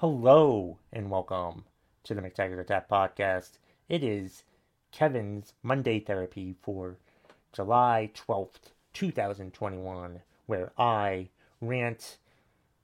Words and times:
Hello 0.00 0.78
and 0.92 1.10
welcome 1.10 1.64
to 2.04 2.14
the 2.14 2.22
McTaggart 2.22 2.60
Attack 2.60 2.88
podcast. 2.88 3.58
It 3.88 4.04
is 4.04 4.44
Kevin's 4.92 5.54
Monday 5.60 5.98
Therapy 5.98 6.54
for 6.62 6.98
July 7.52 8.12
12th, 8.14 8.70
2021, 8.92 10.20
where 10.46 10.70
I 10.78 11.30
rant 11.60 12.18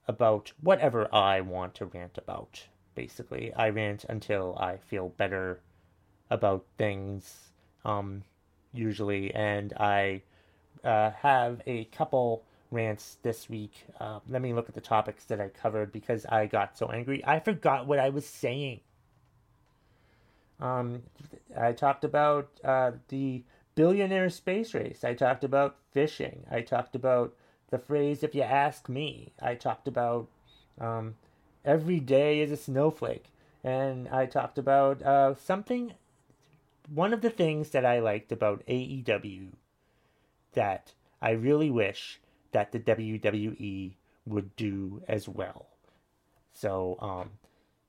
about 0.09 0.55
whatever 0.61 1.09
I 1.15 1.41
want 1.41 1.77
to 1.77 1.87
rant 1.87 2.19
about. 2.19 2.65
Basically, 2.97 3.55
I 3.55 3.69
rant 3.69 4.05
until 4.09 4.57
I 4.59 4.79
feel 4.79 5.11
better 5.11 5.61
about 6.31 6.67
things, 6.79 7.53
um, 7.85 8.25
usually, 8.73 9.33
and 9.33 9.73
I 9.77 10.23
uh, 10.83 11.13
have 11.13 11.63
a 11.65 11.85
couple 11.85 12.45
rants 12.75 13.19
this 13.23 13.49
week. 13.49 13.87
Uh, 13.99 14.21
let 14.29 14.43
me 14.43 14.53
look 14.53 14.69
at 14.69 14.75
the 14.75 14.81
topics 14.81 15.25
that 15.27 15.41
I 15.41 15.49
covered 15.49 15.93
because 15.93 16.27
I 16.27 16.47
got 16.47 16.77
so 16.77 16.89
angry. 16.89 17.25
I 17.25 17.41
forgot 17.41 17.87
what 17.87 17.99
I 17.99 18.11
was 18.11 18.27
saying. 18.27 18.81
Um, 20.61 21.03
I 21.57 21.73
talked 21.73 22.05
about 22.05 22.49
uh, 22.63 22.93
the 23.09 23.43
billionaire 23.75 24.29
space 24.31 24.75
race. 24.75 25.05
I 25.05 25.15
talked 25.15 25.45
about 25.45 25.77
fishing. 25.93 26.45
I 26.51 26.61
talked 26.61 26.95
about 26.95 27.35
the 27.71 27.79
phrase 27.79 28.23
"if 28.23 28.35
you 28.35 28.43
ask 28.43 28.89
me." 28.89 29.33
I 29.41 29.55
talked 29.55 29.89
about 29.89 30.29
um, 30.81 31.15
every 31.65 32.01
day 32.01 32.41
is 32.41 32.53
a 32.53 32.57
snowflake, 32.57 33.27
and 33.63 34.09
I 34.09 34.27
talked 34.27 34.59
about 34.59 35.03
uh, 35.03 35.35
something. 35.35 35.95
One 36.93 37.15
of 37.15 37.23
the 37.23 37.31
things 37.31 37.71
that 37.71 37.85
I 37.87 37.99
liked 38.01 38.31
about 38.31 38.63
AEW 38.67 39.53
that 40.53 40.93
I 41.21 41.31
really 41.31 41.71
wish 41.71 42.21
that 42.55 42.71
the 42.71 42.79
WWE 42.79 43.93
would 44.25 44.57
do 44.57 45.03
as 45.09 45.29
well. 45.29 45.67
So 46.53 46.97
um, 47.01 47.31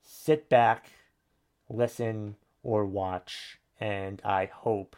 sit 0.04 0.50
back, 0.50 0.90
listen, 1.70 2.36
or 2.64 2.84
watch, 2.84 3.60
and 3.80 4.22
I 4.26 4.46
hope 4.46 4.96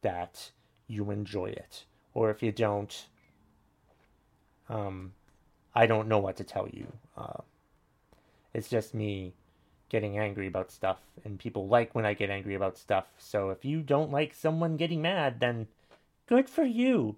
that 0.00 0.50
you 0.88 1.10
enjoy 1.10 1.50
it. 1.50 1.84
Or 2.14 2.30
if 2.30 2.42
you 2.42 2.50
don't, 2.50 3.06
um, 4.70 5.12
I 5.74 5.86
don't 5.86 6.08
know 6.08 6.18
what 6.18 6.36
to 6.38 6.44
tell 6.44 6.68
you. 6.68 6.86
Uh, 7.16 7.42
it's 8.54 8.70
just 8.70 8.94
me 8.94 9.34
getting 9.90 10.18
angry 10.18 10.46
about 10.46 10.70
stuff, 10.70 11.00
and 11.24 11.38
people 11.38 11.68
like 11.68 11.94
when 11.94 12.06
I 12.06 12.14
get 12.14 12.30
angry 12.30 12.54
about 12.54 12.78
stuff. 12.78 13.04
So 13.18 13.50
if 13.50 13.66
you 13.66 13.82
don't 13.82 14.10
like 14.10 14.32
someone 14.32 14.78
getting 14.78 15.02
mad, 15.02 15.40
then 15.40 15.68
good 16.26 16.48
for 16.48 16.64
you. 16.64 17.16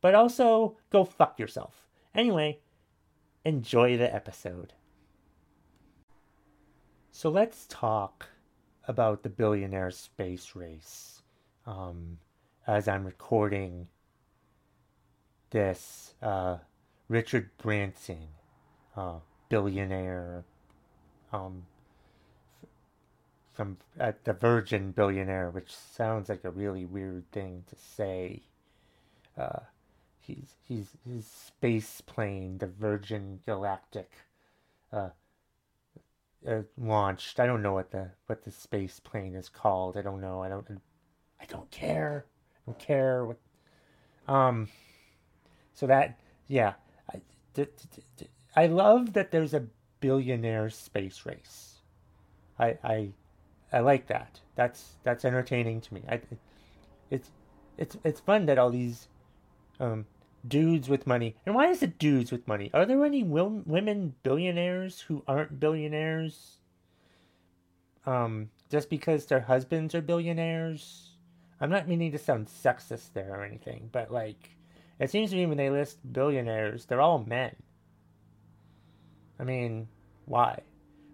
But 0.00 0.14
also, 0.14 0.76
go 0.90 1.04
fuck 1.04 1.38
yourself. 1.38 1.86
Anyway, 2.14 2.60
enjoy 3.44 3.96
the 3.96 4.12
episode. 4.14 4.72
So 7.10 7.28
let's 7.28 7.66
talk 7.68 8.26
about 8.88 9.22
the 9.22 9.28
billionaire 9.28 9.90
space 9.90 10.54
race. 10.54 11.22
Um, 11.66 12.18
as 12.66 12.88
I'm 12.88 13.04
recording 13.04 13.88
this, 15.50 16.14
uh, 16.22 16.58
Richard 17.08 17.50
Branson, 17.58 18.28
uh, 18.96 19.18
billionaire, 19.48 20.44
um, 21.32 21.66
from 23.52 23.76
uh, 23.98 24.12
the 24.24 24.32
Virgin 24.32 24.92
billionaire, 24.92 25.50
which 25.50 25.74
sounds 25.74 26.28
like 26.28 26.44
a 26.44 26.50
really 26.50 26.86
weird 26.86 27.30
thing 27.32 27.64
to 27.68 27.76
say. 27.76 28.42
Uh, 29.36 29.60
he's 30.20 30.54
he's 30.62 30.88
his 31.08 31.26
space 31.26 32.00
plane, 32.00 32.58
the 32.58 32.66
Virgin 32.66 33.40
Galactic, 33.46 34.10
uh, 34.92 35.10
uh, 36.46 36.62
launched. 36.78 37.40
I 37.40 37.46
don't 37.46 37.62
know 37.62 37.74
what 37.74 37.90
the 37.90 38.10
what 38.26 38.44
the 38.44 38.50
space 38.50 39.00
plane 39.00 39.34
is 39.34 39.48
called. 39.48 39.96
I 39.96 40.02
don't 40.02 40.20
know. 40.20 40.42
I 40.42 40.48
don't. 40.48 40.66
I 41.40 41.44
don't 41.46 41.70
care. 41.70 42.26
I 42.56 42.60
don't 42.70 42.78
care 42.78 43.24
what. 43.24 43.38
Um. 44.28 44.68
So 45.74 45.86
that 45.86 46.18
yeah, 46.48 46.74
I, 47.12 47.20
d- 47.54 47.64
d- 47.64 48.02
d- 48.16 48.28
I 48.54 48.66
love 48.66 49.12
that 49.14 49.30
there's 49.30 49.54
a 49.54 49.66
billionaire 50.00 50.70
space 50.70 51.24
race. 51.24 51.80
I 52.58 52.78
I 52.82 53.12
I 53.72 53.80
like 53.80 54.06
that. 54.08 54.40
That's 54.56 54.96
that's 55.04 55.24
entertaining 55.24 55.80
to 55.82 55.94
me. 55.94 56.02
I 56.08 56.20
it's 57.10 57.30
it's 57.78 57.96
it's 58.04 58.20
fun 58.20 58.46
that 58.46 58.58
all 58.58 58.70
these 58.70 59.08
um 59.80 60.06
dudes 60.46 60.88
with 60.88 61.06
money. 61.06 61.36
And 61.44 61.54
why 61.54 61.68
is 61.68 61.82
it 61.82 61.98
dudes 61.98 62.32
with 62.32 62.48
money? 62.48 62.70
Are 62.72 62.86
there 62.86 63.04
any 63.04 63.22
will- 63.22 63.62
women 63.66 64.14
billionaires 64.22 65.02
who 65.02 65.22
aren't 65.26 65.60
billionaires? 65.60 66.58
Um, 68.06 68.50
just 68.70 68.88
because 68.88 69.26
their 69.26 69.40
husbands 69.40 69.94
are 69.94 70.00
billionaires? 70.00 71.16
I'm 71.60 71.70
not 71.70 71.88
meaning 71.88 72.12
to 72.12 72.18
sound 72.18 72.46
sexist 72.46 73.12
there 73.12 73.34
or 73.34 73.44
anything, 73.44 73.90
but 73.92 74.10
like, 74.10 74.56
it 74.98 75.10
seems 75.10 75.30
to 75.30 75.36
me 75.36 75.46
when 75.46 75.58
they 75.58 75.70
list 75.70 75.98
billionaires, 76.10 76.86
they're 76.86 77.00
all 77.00 77.22
men. 77.22 77.54
I 79.38 79.44
mean, 79.44 79.88
why? 80.24 80.60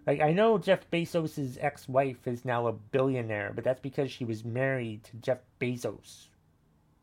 Like, 0.05 0.21
I 0.21 0.31
know 0.31 0.57
Jeff 0.57 0.89
Bezos' 0.89 1.57
ex 1.59 1.89
wife 1.89 2.27
is 2.27 2.45
now 2.45 2.67
a 2.67 2.73
billionaire, 2.73 3.51
but 3.53 3.65
that's 3.65 3.81
because 3.81 4.09
she 4.09 4.23
was 4.23 4.45
married 4.45 5.03
to 5.05 5.17
Jeff 5.17 5.39
Bezos, 5.59 6.27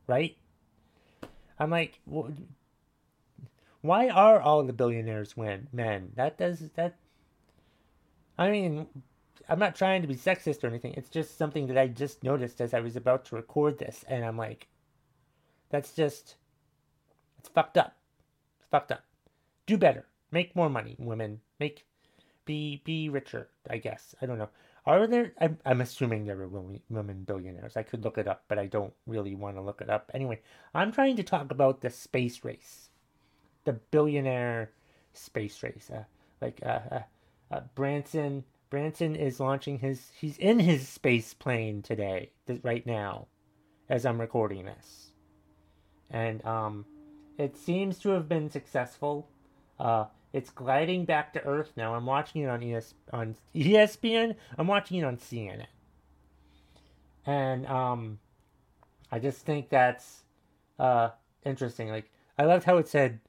right? 0.07 0.37
I'm 1.59 1.71
like, 1.71 2.01
why 3.81 4.09
are 4.09 4.41
all 4.41 4.65
the 4.65 4.73
billionaires 4.73 5.37
men? 5.37 6.13
That 6.17 6.39
does 6.39 6.71
that. 6.77 6.97
I 8.37 8.51
mean, 8.51 8.87
I'm 9.49 9.59
not 9.59 9.77
trying 9.77 10.03
to 10.03 10.09
be 10.09 10.17
sexist 10.17 10.65
or 10.65 10.69
anything. 10.69 10.95
It's 10.97 11.11
just 11.11 11.39
something 11.39 11.67
that 11.69 11.79
I 11.79 11.87
just 11.87 12.25
noticed 12.25 12.61
as 12.61 12.75
I 12.75 12.81
was 12.81 12.97
about 12.97 13.27
to 13.27 13.37
record 13.37 13.79
this, 13.79 14.05
and 14.09 14.25
I'm 14.25 14.37
like, 14.37 14.69
that's 15.71 15.95
just, 15.95 16.37
it's 17.39 17.49
fucked 17.49 17.77
up. 17.77 17.97
It's 18.59 18.69
fucked 18.71 18.93
up. 18.93 19.05
Do 19.67 19.77
better. 19.77 20.07
Make 20.31 20.57
more 20.57 20.69
money, 20.69 20.97
women. 20.99 21.41
Make, 21.61 21.87
be 22.45 22.83
be 22.85 23.09
richer. 23.09 23.49
I 23.71 23.79
guess. 23.79 24.15
I 24.21 24.27
don't 24.27 24.39
know. 24.39 24.51
Are 24.87 25.07
there? 25.07 25.33
I'm, 25.41 25.59
I'm 25.65 25.81
assuming 25.81 26.27
there 26.27 26.41
are 26.41 26.49
women 26.49 26.81
women 26.91 27.25
billionaires. 27.25 27.77
I 27.77 27.83
could 27.83 28.05
look 28.05 28.19
it 28.19 28.29
up, 28.29 28.45
but 28.49 28.59
I 28.59 28.67
don't 28.67 28.93
really 29.07 29.35
want 29.35 29.57
to 29.57 29.63
look 29.63 29.81
it 29.81 29.89
up. 29.89 30.11
Anyway, 30.13 30.41
I'm 30.75 30.93
trying 30.93 31.17
to 31.17 31.23
talk 31.23 31.51
about 31.51 31.81
the 31.81 31.89
space 31.91 32.45
race, 32.45 32.91
the 33.65 33.73
billionaire 33.73 34.73
space 35.15 35.63
race. 35.63 35.91
Uh, 35.91 36.05
like 36.41 36.61
uh, 36.65 36.81
uh, 36.91 37.03
uh, 37.51 37.61
Branson, 37.75 38.45
Branson 38.69 39.17
is 39.17 39.41
launching 39.41 39.79
his. 39.79 40.11
He's 40.21 40.37
in 40.37 40.59
his 40.59 40.87
space 40.87 41.33
plane 41.33 41.81
today, 41.81 42.33
right 42.63 42.85
now, 42.85 43.29
as 43.89 44.05
I'm 44.05 44.21
recording 44.21 44.67
this, 44.67 45.13
and 46.11 46.45
um, 46.45 46.85
it 47.39 47.57
seems 47.57 47.99
to 48.01 48.11
have 48.11 48.29
been 48.29 48.51
successful. 48.51 49.31
Uh, 49.81 50.07
it's 50.35 50.51
gliding 50.51 51.05
back 51.05 51.33
to 51.35 51.45
Earth 51.47 51.71
now. 51.77 51.95
I'm 51.95 52.07
watching 52.07 52.43
it 52.43 52.49
on 52.49 52.61
ES 52.61 52.95
on 53.13 53.37
ESPN. 53.55 54.35
I'm 54.59 54.67
watching 54.67 54.99
it 54.99 55.05
on 55.05 55.17
CNN. 55.17 55.67
And 57.25 57.65
um, 57.67 58.19
I 59.13 59.21
just 59.21 59.47
think 59.47 59.69
that's 59.69 60.25
uh, 60.81 61.11
interesting. 61.47 61.89
Like 61.89 62.11
I 62.37 62.47
loved 62.47 62.65
how 62.65 62.79
it 62.79 62.89
said 62.89 63.21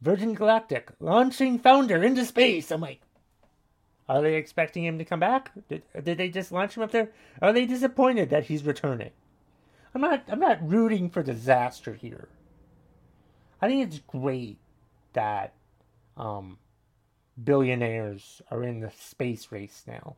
Virgin 0.00 0.32
Galactic 0.32 0.90
launching 1.00 1.58
founder 1.58 2.02
into 2.02 2.24
space. 2.24 2.72
I'm 2.72 2.80
like, 2.80 3.02
are 4.08 4.22
they 4.22 4.36
expecting 4.36 4.86
him 4.86 4.96
to 4.96 5.04
come 5.04 5.20
back? 5.20 5.50
Did, 5.68 5.82
did 6.02 6.16
they 6.16 6.30
just 6.30 6.50
launch 6.50 6.78
him 6.78 6.82
up 6.82 6.92
there? 6.92 7.10
Are 7.42 7.52
they 7.52 7.66
disappointed 7.66 8.30
that 8.30 8.46
he's 8.46 8.64
returning? 8.64 9.10
I'm 9.94 10.00
not. 10.00 10.24
I'm 10.28 10.40
not 10.40 10.66
rooting 10.66 11.10
for 11.10 11.22
disaster 11.22 11.92
here. 11.92 12.30
I 13.60 13.68
think 13.68 13.86
it's 13.86 13.98
great 13.98 14.56
that 15.12 15.52
um, 16.16 16.58
billionaires 17.42 18.42
are 18.50 18.62
in 18.62 18.80
the 18.80 18.90
space 18.90 19.50
race 19.50 19.84
now. 19.86 20.16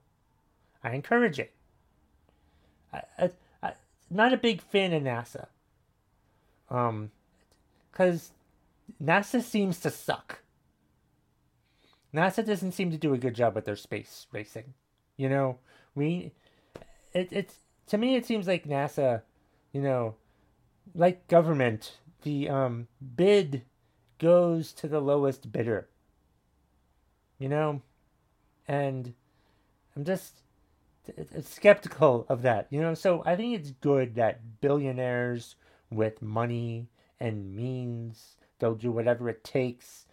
I 0.82 0.92
encourage 0.92 1.38
it. 1.38 1.52
I, 2.92 3.02
I, 3.18 3.30
I 3.62 3.72
not 4.10 4.32
a 4.32 4.38
big 4.38 4.62
fan 4.62 4.92
of 4.92 5.02
NASA. 5.02 5.46
Um, 6.70 7.10
because 7.90 8.30
NASA 9.02 9.42
seems 9.42 9.80
to 9.80 9.90
suck. 9.90 10.40
NASA 12.14 12.44
doesn't 12.44 12.72
seem 12.72 12.90
to 12.90 12.96
do 12.96 13.12
a 13.12 13.18
good 13.18 13.34
job 13.34 13.54
with 13.54 13.64
their 13.64 13.76
space 13.76 14.26
racing. 14.32 14.74
You 15.16 15.28
know, 15.28 15.58
we, 15.94 16.32
it, 17.12 17.28
it's 17.32 17.56
to 17.88 17.98
me 17.98 18.16
it 18.16 18.24
seems 18.24 18.46
like 18.46 18.68
NASA, 18.68 19.22
you 19.72 19.82
know, 19.82 20.14
like 20.94 21.26
government, 21.28 21.98
the 22.22 22.48
um 22.48 22.88
bid 23.16 23.62
goes 24.18 24.72
to 24.74 24.88
the 24.88 25.00
lowest 25.00 25.50
bidder. 25.52 25.88
You 27.38 27.48
know? 27.48 27.82
And 28.66 29.14
I'm 29.96 30.04
just 30.04 30.42
skeptical 31.42 32.26
of 32.28 32.42
that, 32.42 32.66
you 32.70 32.80
know? 32.80 32.94
So 32.94 33.22
I 33.24 33.36
think 33.36 33.54
it's 33.58 33.70
good 33.70 34.16
that 34.16 34.60
billionaires 34.60 35.56
with 35.90 36.20
money 36.20 36.88
and 37.20 37.54
means, 37.54 38.36
they'll 38.58 38.74
do 38.74 38.92
whatever 38.92 39.28
it 39.28 39.42
takes 39.42 40.06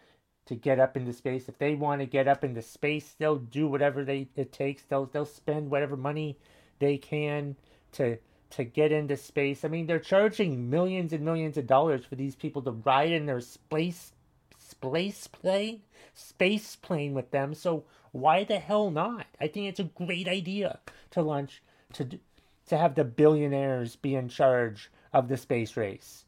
to 0.45 0.55
get 0.55 0.79
up 0.79 0.95
into 0.95 1.13
space. 1.13 1.49
If 1.49 1.57
they 1.57 1.75
want 1.75 2.01
to 2.01 2.05
get 2.05 2.27
up 2.27 2.43
into 2.43 2.61
space, 2.61 3.15
they'll 3.17 3.37
do 3.37 3.67
whatever 3.67 4.03
they 4.03 4.27
it 4.35 4.51
takes. 4.51 4.83
They'll 4.83 5.05
they'll 5.05 5.25
spend 5.25 5.69
whatever 5.69 5.97
money 5.97 6.37
they 6.79 6.97
can 6.97 7.55
to 7.93 8.17
to 8.55 8.63
get 8.63 8.91
into 8.91 9.17
space. 9.17 9.65
I 9.65 9.67
mean, 9.67 9.85
they're 9.85 9.99
charging 9.99 10.69
millions 10.69 11.11
and 11.11 11.25
millions 11.25 11.57
of 11.57 11.67
dollars 11.67 12.05
for 12.05 12.15
these 12.15 12.35
people 12.35 12.61
to 12.61 12.71
ride 12.71 13.11
in 13.11 13.25
their 13.25 13.41
space 13.41 14.13
space 14.57 15.27
plane, 15.27 15.81
space 16.13 16.75
plane 16.75 17.13
with 17.13 17.31
them. 17.31 17.53
So 17.53 17.83
why 18.11 18.45
the 18.45 18.59
hell 18.59 18.91
not? 18.91 19.27
I 19.41 19.47
think 19.47 19.67
it's 19.67 19.79
a 19.79 19.83
great 19.83 20.27
idea 20.27 20.79
to 21.11 21.21
launch 21.21 21.61
to 21.93 22.19
to 22.67 22.77
have 22.77 22.95
the 22.95 23.03
billionaires 23.03 23.95
be 23.95 24.15
in 24.15 24.29
charge 24.29 24.89
of 25.13 25.27
the 25.27 25.37
space 25.37 25.77
race. 25.77 26.25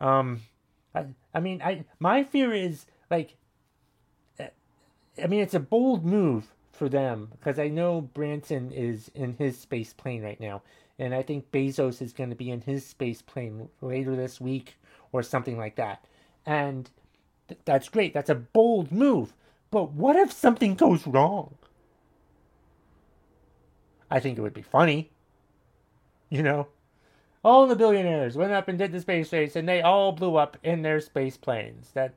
Um, 0.00 0.42
I, 0.94 1.06
I 1.32 1.40
mean, 1.40 1.62
I 1.62 1.84
my 2.00 2.24
fear 2.24 2.52
is 2.52 2.86
like, 3.10 3.36
I 4.40 5.26
mean, 5.26 5.40
it's 5.40 5.54
a 5.54 5.60
bold 5.60 6.04
move 6.04 6.52
for 6.72 6.88
them 6.88 7.28
because 7.32 7.58
I 7.58 7.68
know 7.68 8.00
Branson 8.00 8.72
is 8.72 9.10
in 9.14 9.34
his 9.38 9.58
space 9.58 9.92
plane 9.92 10.22
right 10.22 10.40
now, 10.40 10.62
and 10.98 11.14
I 11.14 11.22
think 11.22 11.52
Bezos 11.52 12.02
is 12.02 12.12
going 12.12 12.30
to 12.30 12.36
be 12.36 12.50
in 12.50 12.62
his 12.62 12.84
space 12.84 13.22
plane 13.22 13.68
later 13.80 14.16
this 14.16 14.40
week 14.40 14.76
or 15.12 15.22
something 15.22 15.56
like 15.56 15.76
that, 15.76 16.04
and 16.44 16.90
th- 17.48 17.60
that's 17.64 17.88
great. 17.88 18.12
That's 18.14 18.30
a 18.30 18.34
bold 18.34 18.90
move. 18.90 19.34
But 19.70 19.92
what 19.92 20.16
if 20.16 20.32
something 20.32 20.74
goes 20.74 21.06
wrong? 21.06 21.54
I 24.10 24.20
think 24.20 24.38
it 24.38 24.42
would 24.42 24.54
be 24.54 24.62
funny. 24.62 25.10
You 26.30 26.42
know, 26.42 26.68
all 27.44 27.66
the 27.66 27.76
billionaires 27.76 28.36
went 28.36 28.52
up 28.52 28.68
and 28.68 28.78
did 28.78 28.92
the 28.92 29.00
space 29.00 29.32
race, 29.32 29.56
and 29.56 29.68
they 29.68 29.80
all 29.82 30.12
blew 30.12 30.36
up 30.36 30.56
in 30.62 30.82
their 30.82 31.00
space 31.00 31.36
planes. 31.36 31.90
That, 31.94 32.14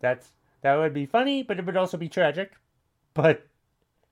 that's 0.00 0.30
that 0.62 0.76
would 0.76 0.94
be 0.94 1.06
funny, 1.06 1.42
but 1.42 1.58
it 1.58 1.66
would 1.66 1.76
also 1.76 1.96
be 1.96 2.08
tragic. 2.08 2.52
But 3.14 3.46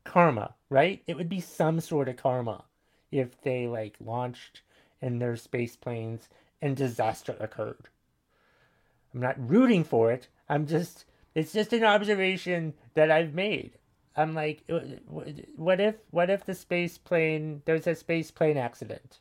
karma, 0.05 0.55
right? 0.71 1.03
It 1.07 1.17
would 1.17 1.29
be 1.29 1.41
some 1.41 1.81
sort 1.81 2.09
of 2.09 2.17
karma 2.17 2.65
if 3.11 3.41
they 3.43 3.67
like 3.67 3.97
launched 4.01 4.63
in 5.01 5.19
their 5.19 5.37
space 5.37 5.77
planes 5.77 6.29
and 6.61 6.77
disaster 6.77 7.37
occurred. 7.39 7.89
I'm 9.15 9.21
not 9.21 9.51
rooting 9.51 9.85
for 9.85 10.13
it. 10.13 10.29
I'm 10.49 10.67
just 10.67 11.05
it's 11.35 11.53
just 11.53 11.73
an 11.73 11.85
observation 11.85 12.75
that 12.95 13.11
I've 13.11 13.35
made. 13.35 13.79
I'm 14.17 14.35
like, 14.35 14.65
what 15.07 15.81
if, 15.81 15.95
what 16.11 16.29
if 16.29 16.45
the 16.45 16.55
space 16.55 16.99
plane, 16.99 17.63
there's 17.65 17.87
a 17.87 17.95
space 17.95 18.33
plane 18.33 18.57
accident? 18.57 19.21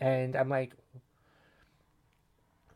And 0.00 0.34
I'm 0.34 0.48
like, 0.48 0.72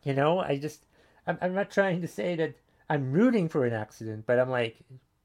you 0.03 0.13
know, 0.13 0.39
I 0.39 0.59
just, 0.59 0.85
I'm, 1.25 1.39
I'm 1.41 1.55
not 1.55 1.71
trying 1.71 2.01
to 2.01 2.07
say 2.07 2.35
that 2.35 2.53
I'm 2.87 3.11
rooting 3.11 3.49
for 3.49 3.65
an 3.65 3.73
accident, 3.73 4.25
but 4.27 4.37
I'm 4.37 4.51
like, 4.51 4.77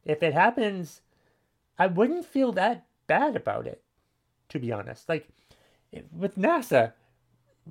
if 0.06 0.22
it 0.22 0.32
happens, 0.32 1.02
I 1.78 1.88
wouldn't 1.88 2.24
feel 2.24 2.52
that 2.52 2.86
bad 3.06 3.36
about 3.36 3.66
it, 3.66 3.82
to 4.52 4.58
be 4.58 4.70
honest. 4.70 5.08
Like, 5.08 5.28
with 6.14 6.36
NASA, 6.36 6.92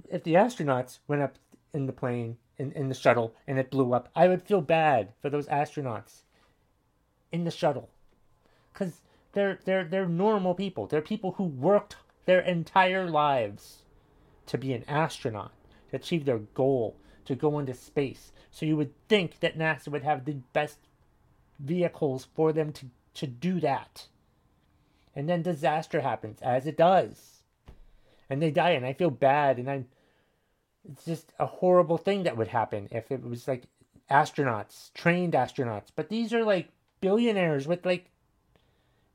if 0.10 0.24
the 0.24 0.34
astronauts 0.34 1.00
went 1.08 1.22
up 1.22 1.36
in 1.74 1.86
the 1.86 1.94
plane 1.94 2.38
in, 2.58 2.72
in 2.74 2.90
the 2.90 2.96
shuttle 2.96 3.36
and 3.48 3.60
it 3.60 3.72
blew 3.72 3.94
up, 3.94 4.10
I 4.16 4.28
would 4.28 4.42
feel 4.42 4.62
bad 4.62 5.14
for 5.22 5.30
those 5.30 5.48
astronauts 5.48 6.22
in 7.32 7.44
the 7.44 7.52
shuttle. 7.52 7.90
Cause 8.74 9.02
they're 9.34 9.60
they're 9.66 9.84
they're 9.84 10.08
normal 10.08 10.56
people. 10.56 10.88
They're 10.88 11.02
people 11.02 11.34
who 11.34 11.44
worked 11.44 11.96
their 12.26 12.42
entire 12.42 13.10
lives 13.10 13.84
to 14.48 14.58
be 14.58 14.74
an 14.74 14.84
astronaut, 14.88 15.52
to 15.90 15.98
achieve 15.98 16.26
their 16.26 16.40
goal, 16.40 16.96
to 17.26 17.36
go 17.36 17.60
into 17.60 17.74
space. 17.74 18.32
So 18.50 18.66
you 18.66 18.76
would 18.76 18.94
think 19.08 19.40
that 19.40 19.58
NASA 19.58 19.90
would 19.90 20.04
have 20.04 20.26
the 20.26 20.38
best 20.54 20.80
vehicles 21.60 22.28
for 22.36 22.52
them 22.52 22.74
to, 22.74 22.86
to 23.16 23.28
do 23.28 23.60
that. 23.60 24.08
And 25.16 25.28
then 25.28 25.42
disaster 25.42 26.02
happens, 26.02 26.40
as 26.42 26.66
it 26.66 26.78
does. 26.78 27.44
And 28.30 28.42
they 28.42 28.52
die, 28.52 28.72
and 28.72 28.86
I 28.86 28.94
feel 28.94 29.10
bad, 29.10 29.58
and 29.58 29.70
I'm 29.70 29.88
it's 30.90 31.06
just 31.06 31.32
a 31.40 31.46
horrible 31.46 31.98
thing 31.98 32.24
that 32.24 32.38
would 32.38 32.48
happen 32.48 32.88
if 32.92 33.12
it 33.12 33.24
was 33.24 33.48
like 33.48 33.64
astronauts, 34.10 34.92
trained 34.94 35.34
astronauts. 35.34 35.90
But 35.96 36.10
these 36.10 36.34
are 36.34 36.44
like 36.44 36.70
billionaires 37.02 37.68
with 37.68 37.86
like 37.86 38.10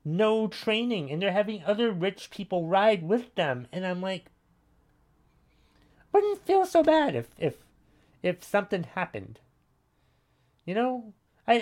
no 0.03 0.47
training 0.47 1.11
and 1.11 1.21
they're 1.21 1.31
having 1.31 1.63
other 1.63 1.91
rich 1.91 2.29
people 2.29 2.65
ride 2.65 3.03
with 3.03 3.35
them 3.35 3.67
and 3.71 3.85
I'm 3.85 4.01
like 4.01 4.25
wouldn't 6.13 6.45
feel 6.45 6.65
so 6.65 6.81
bad 6.81 7.15
if 7.15 7.27
if 7.37 7.55
if 8.23 8.43
something 8.43 8.83
happened. 8.83 9.39
You 10.65 10.75
know? 10.75 11.13
I 11.47 11.53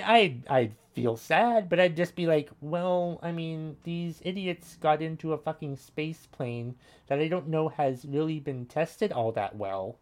I 0.49 0.57
I'd 0.57 0.75
feel 0.93 1.17
sad, 1.17 1.69
but 1.69 1.79
I'd 1.79 1.95
just 1.95 2.15
be 2.15 2.25
like, 2.25 2.49
well, 2.61 3.19
I 3.21 3.31
mean, 3.31 3.77
these 3.83 4.21
idiots 4.23 4.77
got 4.77 5.01
into 5.01 5.33
a 5.33 5.37
fucking 5.37 5.75
space 5.75 6.25
plane 6.31 6.75
that 7.07 7.19
I 7.19 7.27
don't 7.27 7.49
know 7.49 7.69
has 7.69 8.05
really 8.05 8.39
been 8.39 8.65
tested 8.65 9.11
all 9.11 9.31
that 9.33 9.55
well. 9.55 9.99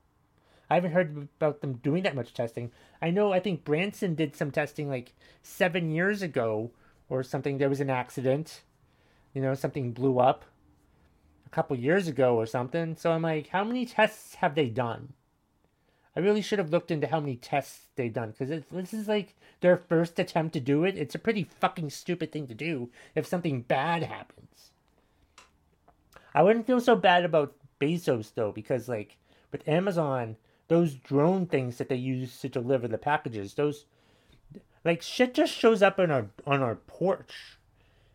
I 0.70 0.76
haven't 0.76 0.94
heard 0.94 1.28
about 1.40 1.62
them 1.62 1.74
doing 1.84 2.04
that 2.04 2.16
much 2.16 2.34
testing. 2.34 2.72
I 3.02 3.10
know 3.10 3.34
I 3.34 3.40
think 3.40 3.64
Branson 3.64 4.16
did 4.16 4.36
some 4.36 4.52
testing 4.52 4.90
like 4.90 5.14
seven 5.42 5.92
years 5.92 6.22
ago 6.22 6.72
or 7.10 7.24
something. 7.24 7.58
There 7.58 7.70
was 7.70 7.82
an 7.82 7.90
accident, 7.90 8.62
you 9.34 9.42
know, 9.42 9.54
something 9.54 9.92
blew 9.92 10.20
up 10.20 10.46
a 11.46 11.50
couple 11.50 11.76
years 11.76 12.08
ago 12.08 12.36
or 12.36 12.46
something. 12.46 12.96
So 12.96 13.12
I'm 13.12 13.22
like, 13.24 13.50
how 13.50 13.64
many 13.64 13.86
tests 13.86 14.36
have 14.36 14.56
they 14.56 14.70
done? 14.70 15.14
I 16.16 16.20
really 16.20 16.42
should 16.42 16.60
have 16.60 16.70
looked 16.70 16.92
into 16.92 17.08
how 17.08 17.20
many 17.20 17.36
tests 17.36 17.88
they've 17.96 18.14
done 18.14 18.32
because 18.38 18.64
this 18.72 18.94
is 18.94 19.08
like 19.08 19.36
their 19.62 19.78
first 19.78 20.20
attempt 20.20 20.54
to 20.54 20.60
do 20.60 20.84
it. 20.84 20.98
It's 20.98 21.16
a 21.16 21.20
pretty 21.20 21.44
fucking 21.44 21.90
stupid 21.90 22.32
thing 22.32 22.48
to 22.48 22.54
do 22.54 22.90
if 23.16 23.26
something 23.26 23.62
bad 23.62 24.04
happens. 24.04 24.72
I 26.36 26.44
wouldn't 26.44 26.68
feel 26.68 26.82
so 26.82 26.96
bad 26.96 27.26
about 27.26 27.56
Bezos 27.80 28.34
though 28.34 28.52
because 28.52 28.88
like 28.88 29.18
with 29.52 29.68
Amazon, 29.68 30.38
those 30.68 30.94
drone 30.94 31.48
things 31.48 31.78
that 31.78 31.90
they 31.90 31.96
use 31.96 32.40
to 32.42 32.50
deliver 32.50 32.88
the 32.88 32.98
packages, 32.98 33.56
those 33.56 33.86
like 34.86 35.02
shit 35.02 35.34
just 35.34 35.54
shows 35.54 35.82
up 35.82 36.00
on 36.00 36.12
our 36.12 36.28
on 36.46 36.62
our 36.62 36.76
porch 36.76 37.58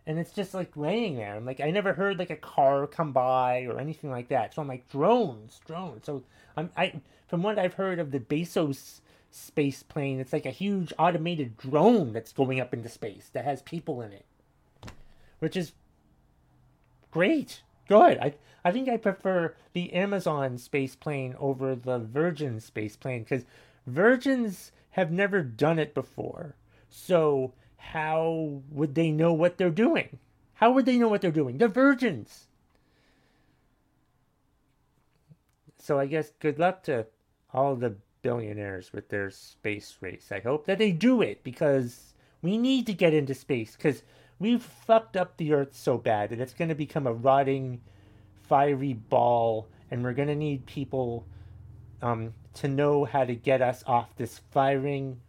and 0.08 0.18
it's 0.18 0.32
just 0.32 0.54
like 0.54 0.74
laying 0.74 1.16
there. 1.16 1.36
I'm 1.36 1.44
like, 1.44 1.60
I 1.60 1.70
never 1.70 1.92
heard 1.92 2.18
like 2.18 2.30
a 2.30 2.36
car 2.36 2.86
come 2.86 3.12
by 3.12 3.64
or 3.64 3.78
anything 3.78 4.10
like 4.10 4.28
that. 4.28 4.54
So 4.54 4.62
I'm 4.62 4.66
like, 4.66 4.88
drones, 4.88 5.60
drones. 5.66 6.06
So 6.06 6.24
I'm 6.56 6.70
I 6.78 7.02
from 7.28 7.42
what 7.42 7.58
I've 7.58 7.74
heard 7.74 7.98
of 7.98 8.10
the 8.10 8.18
Bezos 8.18 9.02
space 9.30 9.82
plane, 9.82 10.18
it's 10.18 10.32
like 10.32 10.46
a 10.46 10.50
huge 10.50 10.94
automated 10.98 11.58
drone 11.58 12.14
that's 12.14 12.32
going 12.32 12.58
up 12.58 12.72
into 12.72 12.88
space 12.88 13.28
that 13.34 13.44
has 13.44 13.60
people 13.60 14.00
in 14.00 14.12
it, 14.12 14.24
which 15.40 15.58
is 15.58 15.72
great, 17.10 17.60
good. 17.86 18.16
I 18.18 18.32
I 18.64 18.72
think 18.72 18.88
I 18.88 18.96
prefer 18.96 19.54
the 19.74 19.92
Amazon 19.92 20.56
space 20.56 20.96
plane 20.96 21.36
over 21.38 21.74
the 21.76 21.98
Virgin 21.98 22.60
space 22.60 22.96
plane 22.96 23.24
because 23.24 23.44
Virgins 23.86 24.72
have 24.92 25.12
never 25.12 25.42
done 25.42 25.78
it 25.78 25.92
before. 25.92 26.56
So 26.88 27.52
how 27.78 28.62
would 28.70 28.94
they 28.94 29.10
know 29.10 29.32
what 29.32 29.56
they're 29.56 29.70
doing? 29.70 30.18
How 30.54 30.72
would 30.72 30.84
they 30.84 30.98
know 30.98 31.08
what 31.08 31.22
they're 31.22 31.30
doing? 31.30 31.58
They're 31.58 31.68
virgins. 31.68 32.48
So 35.78 35.98
I 35.98 36.06
guess 36.06 36.32
good 36.38 36.58
luck 36.58 36.82
to 36.82 37.06
all 37.54 37.76
the 37.76 37.96
billionaires 38.20 38.92
with 38.92 39.08
their 39.08 39.30
space 39.30 39.96
race. 40.00 40.30
I 40.30 40.40
hope 40.40 40.66
that 40.66 40.78
they 40.78 40.92
do 40.92 41.22
it 41.22 41.42
because 41.44 42.12
we 42.42 42.58
need 42.58 42.86
to 42.86 42.92
get 42.92 43.14
into 43.14 43.34
space 43.34 43.76
because 43.76 44.02
we've 44.38 44.62
fucked 44.62 45.16
up 45.16 45.36
the 45.36 45.52
earth 45.52 45.74
so 45.74 45.96
bad 45.96 46.30
that 46.30 46.40
it's 46.40 46.52
going 46.54 46.68
to 46.68 46.74
become 46.74 47.06
a 47.06 47.12
rotting, 47.12 47.80
fiery 48.48 48.92
ball, 48.92 49.68
and 49.90 50.02
we're 50.02 50.12
going 50.12 50.28
to 50.28 50.34
need 50.34 50.66
people 50.66 51.24
um, 52.02 52.34
to 52.54 52.68
know 52.68 53.04
how 53.04 53.24
to 53.24 53.34
get 53.34 53.62
us 53.62 53.82
off 53.86 54.16
this 54.16 54.40
firing, 54.50 55.20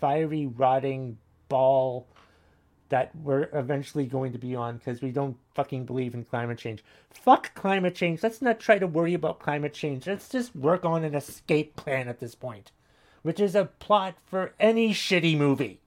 fiery, 0.00 0.46
rotting 0.46 1.18
ball 1.48 2.06
that 2.88 3.14
we're 3.22 3.48
eventually 3.52 4.06
going 4.06 4.32
to 4.32 4.38
be 4.38 4.54
on 4.54 4.78
because 4.78 5.02
we 5.02 5.10
don't 5.10 5.36
fucking 5.54 5.84
believe 5.84 6.14
in 6.14 6.24
climate 6.24 6.58
change. 6.58 6.82
Fuck 7.10 7.54
climate 7.54 7.94
change. 7.94 8.22
Let's 8.22 8.40
not 8.40 8.60
try 8.60 8.78
to 8.78 8.86
worry 8.86 9.14
about 9.14 9.40
climate 9.40 9.74
change. 9.74 10.06
Let's 10.06 10.28
just 10.28 10.56
work 10.56 10.84
on 10.84 11.04
an 11.04 11.14
escape 11.14 11.76
plan 11.76 12.08
at 12.08 12.20
this 12.20 12.34
point, 12.34 12.72
which 13.22 13.40
is 13.40 13.54
a 13.54 13.66
plot 13.66 14.14
for 14.24 14.54
any 14.58 14.92
shitty 14.94 15.36
movie. 15.36 15.80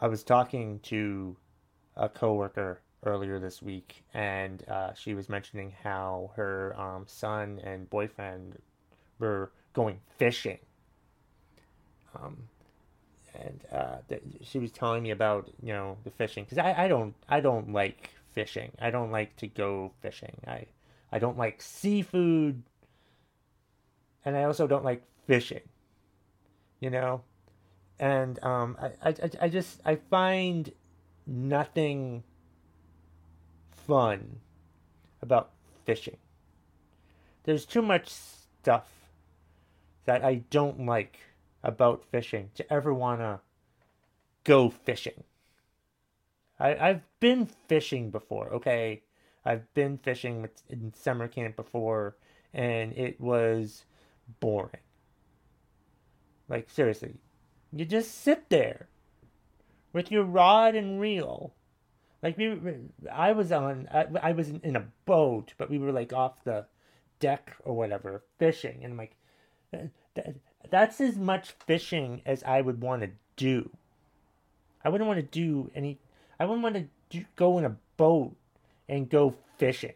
I 0.00 0.08
was 0.08 0.24
talking 0.24 0.80
to 0.84 1.36
a 1.96 2.08
coworker 2.08 2.80
earlier 3.04 3.38
this 3.38 3.62
week, 3.62 4.02
and 4.12 4.68
uh, 4.68 4.94
she 4.94 5.14
was 5.14 5.28
mentioning 5.28 5.72
how 5.84 6.32
her 6.34 6.74
um, 6.80 7.04
son 7.06 7.60
and 7.62 7.88
boyfriend 7.88 8.58
were 9.20 9.52
going 9.72 10.00
fishing 10.18 10.58
um, 12.16 12.48
and 13.34 13.60
uh, 13.72 13.96
th- 14.08 14.22
she 14.42 14.58
was 14.58 14.70
telling 14.72 15.02
me 15.02 15.10
about 15.10 15.50
you 15.62 15.72
know 15.72 15.96
the 16.04 16.10
fishing 16.10 16.44
because 16.44 16.58
I, 16.58 16.84
I 16.84 16.88
don't 16.88 17.14
I 17.28 17.40
don't 17.40 17.72
like 17.72 18.10
fishing. 18.32 18.72
I 18.80 18.90
don't 18.90 19.10
like 19.10 19.36
to 19.36 19.46
go 19.46 19.92
fishing. 20.00 20.36
I 20.46 20.66
I 21.12 21.18
don't 21.18 21.38
like 21.38 21.62
seafood, 21.62 22.62
and 24.24 24.36
I 24.36 24.44
also 24.44 24.66
don't 24.66 24.84
like 24.84 25.02
fishing. 25.26 25.62
you 26.80 26.90
know, 26.90 27.22
and 27.98 28.42
um, 28.44 28.76
I, 28.80 29.10
I, 29.10 29.14
I 29.42 29.48
just 29.48 29.80
I 29.84 29.96
find 29.96 30.72
nothing 31.26 32.24
fun 33.70 34.40
about 35.22 35.50
fishing. 35.84 36.16
There's 37.44 37.64
too 37.64 37.82
much 37.82 38.08
stuff 38.08 38.90
that 40.04 40.24
I 40.24 40.36
don't 40.50 40.86
like 40.86 41.18
about 41.62 42.04
fishing 42.10 42.50
to 42.54 42.72
ever 42.72 42.92
want 42.92 43.20
to 43.20 43.40
go 44.44 44.70
fishing. 44.70 45.24
I, 46.58 46.76
I've 46.76 47.02
been 47.20 47.46
fishing 47.68 48.10
before, 48.10 48.52
okay? 48.54 49.02
I've 49.44 49.72
been 49.74 49.98
fishing 49.98 50.48
in 50.68 50.92
summer 50.94 51.28
camp 51.28 51.56
before, 51.56 52.16
and 52.54 52.92
it 52.92 53.20
was 53.20 53.84
boring. 54.40 54.82
Like, 56.48 56.70
seriously, 56.70 57.14
you 57.72 57.84
just 57.84 58.22
sit 58.22 58.48
there 58.50 58.88
with 59.92 60.10
your 60.10 60.24
rod 60.24 60.74
and 60.74 61.00
reel. 61.00 61.54
Like 62.22 62.38
we, 62.38 62.56
I 63.10 63.32
was 63.32 63.50
on, 63.50 63.88
I, 63.92 64.06
I 64.22 64.32
was 64.32 64.50
in 64.50 64.76
a 64.76 64.86
boat, 65.06 65.54
but 65.58 65.70
we 65.70 65.78
were 65.78 65.92
like 65.92 66.12
off 66.12 66.44
the 66.44 66.66
deck 67.18 67.56
or 67.64 67.74
whatever, 67.74 68.22
fishing, 68.38 68.84
and 68.84 68.92
I'm 68.92 68.98
like, 68.98 69.16
that's 70.72 71.02
as 71.02 71.18
much 71.18 71.50
fishing 71.66 72.22
as 72.24 72.42
I 72.44 72.62
would 72.62 72.80
want 72.80 73.02
to 73.02 73.10
do. 73.36 73.68
I 74.82 74.88
wouldn't 74.88 75.06
want 75.06 75.20
to 75.20 75.22
do 75.22 75.70
any. 75.74 75.98
I 76.40 76.46
wouldn't 76.46 76.62
want 76.62 76.76
to 76.76 76.86
do, 77.10 77.26
go 77.36 77.58
in 77.58 77.66
a 77.66 77.76
boat 77.98 78.34
and 78.88 79.08
go 79.08 79.36
fishing. 79.58 79.92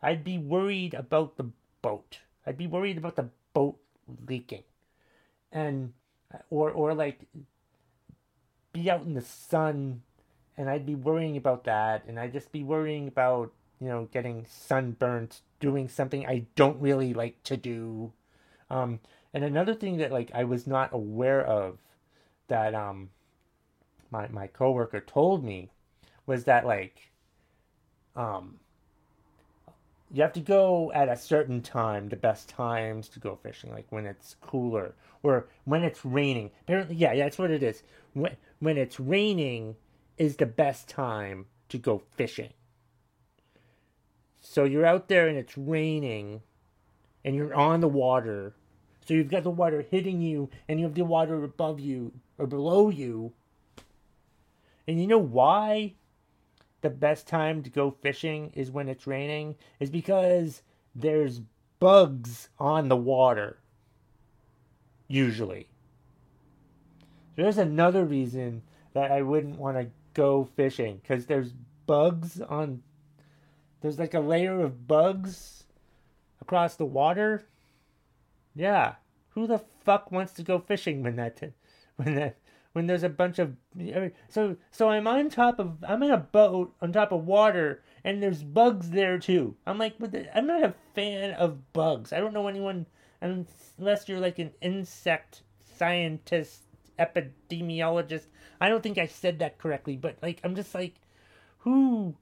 I'd 0.00 0.22
be 0.22 0.38
worried 0.38 0.94
about 0.94 1.36
the 1.36 1.50
boat. 1.82 2.20
I'd 2.46 2.56
be 2.56 2.68
worried 2.68 2.98
about 2.98 3.16
the 3.16 3.30
boat 3.52 3.78
leaking, 4.28 4.62
and 5.50 5.92
or 6.50 6.70
or 6.70 6.94
like 6.94 7.26
be 8.72 8.88
out 8.88 9.02
in 9.02 9.14
the 9.14 9.22
sun, 9.22 10.02
and 10.56 10.70
I'd 10.70 10.86
be 10.86 10.94
worrying 10.94 11.36
about 11.36 11.64
that, 11.64 12.04
and 12.06 12.18
I'd 12.18 12.32
just 12.32 12.52
be 12.52 12.62
worrying 12.62 13.08
about 13.08 13.52
you 13.80 13.88
know 13.88 14.08
getting 14.12 14.46
sunburnt 14.48 15.40
doing 15.58 15.88
something 15.88 16.24
I 16.24 16.46
don't 16.54 16.80
really 16.80 17.12
like 17.12 17.42
to 17.42 17.56
do. 17.56 18.12
Um, 18.70 19.00
and 19.34 19.44
another 19.44 19.74
thing 19.74 19.98
that 19.98 20.12
like 20.12 20.30
I 20.34 20.44
was 20.44 20.66
not 20.66 20.92
aware 20.92 21.44
of 21.44 21.78
that 22.48 22.74
um 22.74 23.10
my 24.10 24.28
my 24.28 24.46
coworker 24.46 25.00
told 25.00 25.44
me 25.44 25.70
was 26.26 26.44
that 26.44 26.66
like 26.66 27.10
um 28.14 28.58
you 30.12 30.22
have 30.22 30.34
to 30.34 30.40
go 30.40 30.92
at 30.92 31.08
a 31.08 31.16
certain 31.16 31.62
time 31.62 32.08
the 32.08 32.16
best 32.16 32.48
times 32.48 33.08
to 33.08 33.18
go 33.18 33.36
fishing 33.36 33.70
like 33.70 33.86
when 33.88 34.04
it's 34.04 34.36
cooler 34.42 34.94
or 35.22 35.46
when 35.64 35.82
it's 35.82 36.04
raining. 36.04 36.50
Apparently 36.62 36.96
yeah, 36.96 37.12
yeah 37.12 37.24
that's 37.24 37.38
what 37.38 37.50
it 37.50 37.62
is. 37.62 37.82
When 38.12 38.36
when 38.58 38.76
it's 38.76 39.00
raining 39.00 39.76
is 40.18 40.36
the 40.36 40.46
best 40.46 40.88
time 40.88 41.46
to 41.70 41.78
go 41.78 42.02
fishing. 42.16 42.52
So 44.40 44.64
you're 44.64 44.84
out 44.84 45.08
there 45.08 45.28
and 45.28 45.38
it's 45.38 45.56
raining 45.56 46.42
and 47.24 47.34
you're 47.34 47.54
on 47.54 47.80
the 47.80 47.88
water 47.88 48.54
so 49.06 49.14
you've 49.14 49.30
got 49.30 49.42
the 49.42 49.50
water 49.50 49.84
hitting 49.90 50.20
you 50.20 50.48
and 50.68 50.78
you 50.78 50.86
have 50.86 50.94
the 50.94 51.04
water 51.04 51.42
above 51.42 51.80
you 51.80 52.12
or 52.38 52.46
below 52.46 52.88
you 52.88 53.32
and 54.86 55.00
you 55.00 55.06
know 55.06 55.18
why 55.18 55.94
the 56.80 56.90
best 56.90 57.26
time 57.26 57.62
to 57.62 57.70
go 57.70 57.90
fishing 57.90 58.50
is 58.54 58.70
when 58.70 58.88
it's 58.88 59.06
raining? 59.06 59.56
Is 59.80 59.90
because 59.90 60.62
there's 60.94 61.40
bugs 61.80 62.48
on 62.58 62.88
the 62.88 62.96
water. 62.96 63.58
Usually. 65.08 65.68
There's 67.36 67.58
another 67.58 68.04
reason 68.04 68.62
that 68.92 69.10
I 69.10 69.22
wouldn't 69.22 69.58
want 69.58 69.78
to 69.78 69.88
go 70.14 70.48
fishing 70.56 71.00
because 71.00 71.26
there's 71.26 71.52
bugs 71.86 72.40
on. 72.40 72.82
There's 73.80 73.98
like 73.98 74.14
a 74.14 74.20
layer 74.20 74.60
of 74.60 74.86
bugs 74.86 75.64
across 76.40 76.76
the 76.76 76.84
water. 76.84 77.46
Yeah, 78.54 78.96
who 79.30 79.46
the 79.46 79.60
fuck 79.84 80.12
wants 80.12 80.32
to 80.34 80.42
go 80.42 80.58
fishing 80.58 81.02
when 81.02 81.16
that 81.16 81.40
when 81.96 82.14
that 82.14 82.36
when 82.72 82.86
there's 82.86 83.02
a 83.02 83.08
bunch 83.08 83.38
of 83.38 83.56
so 84.28 84.56
so 84.70 84.88
I'm 84.88 85.06
on 85.06 85.30
top 85.30 85.58
of 85.58 85.84
I'm 85.86 86.02
in 86.02 86.10
a 86.10 86.18
boat 86.18 86.74
on 86.80 86.92
top 86.92 87.12
of 87.12 87.26
water 87.26 87.82
and 88.04 88.22
there's 88.22 88.42
bugs 88.42 88.90
there 88.90 89.18
too. 89.18 89.56
I'm 89.66 89.78
like, 89.78 89.94
I'm 90.34 90.46
not 90.46 90.64
a 90.64 90.74
fan 90.94 91.32
of 91.32 91.72
bugs. 91.72 92.12
I 92.12 92.18
don't 92.18 92.34
know 92.34 92.48
anyone 92.48 92.86
unless 93.20 94.08
you're 94.08 94.20
like 94.20 94.38
an 94.38 94.52
insect 94.60 95.42
scientist, 95.76 96.62
epidemiologist. 96.98 98.26
I 98.60 98.68
don't 98.68 98.82
think 98.82 98.98
I 98.98 99.06
said 99.06 99.38
that 99.38 99.58
correctly, 99.58 99.96
but 99.96 100.16
like 100.22 100.40
I'm 100.44 100.54
just 100.54 100.74
like, 100.74 100.94
who? 101.58 102.16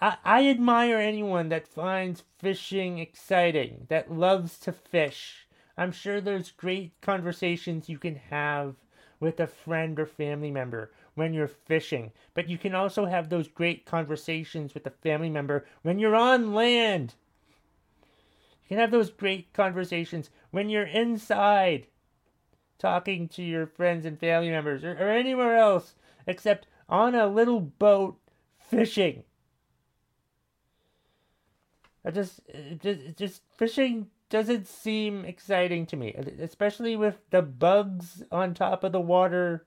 I, 0.00 0.16
I 0.24 0.48
admire 0.48 0.98
anyone 0.98 1.48
that 1.50 1.68
finds 1.68 2.24
fishing 2.38 2.98
exciting, 2.98 3.86
that 3.88 4.12
loves 4.12 4.58
to 4.60 4.72
fish 4.72 5.46
I'm 5.80 5.92
sure 5.92 6.20
there's 6.20 6.50
great 6.50 6.92
conversations 7.00 7.88
you 7.88 7.96
can 7.96 8.16
have 8.28 8.74
with 9.18 9.40
a 9.40 9.46
friend 9.46 9.98
or 9.98 10.04
family 10.04 10.50
member 10.50 10.92
when 11.14 11.32
you're 11.32 11.48
fishing, 11.48 12.12
but 12.34 12.50
you 12.50 12.58
can 12.58 12.74
also 12.74 13.06
have 13.06 13.30
those 13.30 13.48
great 13.48 13.86
conversations 13.86 14.74
with 14.74 14.86
a 14.86 14.90
family 14.90 15.30
member 15.30 15.64
when 15.80 15.98
you're 15.98 16.14
on 16.14 16.52
land. 16.52 17.14
You 18.62 18.68
can 18.68 18.78
have 18.78 18.90
those 18.90 19.08
great 19.08 19.54
conversations 19.54 20.28
when 20.50 20.68
you're 20.68 20.86
inside 20.86 21.86
talking 22.78 23.26
to 23.28 23.42
your 23.42 23.66
friends 23.66 24.04
and 24.04 24.20
family 24.20 24.50
members 24.50 24.84
or, 24.84 24.92
or 24.92 25.08
anywhere 25.08 25.56
else 25.56 25.94
except 26.26 26.66
on 26.90 27.14
a 27.14 27.26
little 27.26 27.60
boat 27.60 28.18
fishing. 28.58 29.24
I 32.04 32.10
just, 32.10 32.40
just, 32.82 33.16
just 33.16 33.42
fishing 33.56 34.08
doesn't 34.30 34.66
seem 34.66 35.24
exciting 35.24 35.84
to 35.86 35.96
me, 35.96 36.14
especially 36.40 36.96
with 36.96 37.18
the 37.30 37.42
bugs 37.42 38.22
on 38.30 38.54
top 38.54 38.84
of 38.84 38.92
the 38.92 39.00
water. 39.00 39.66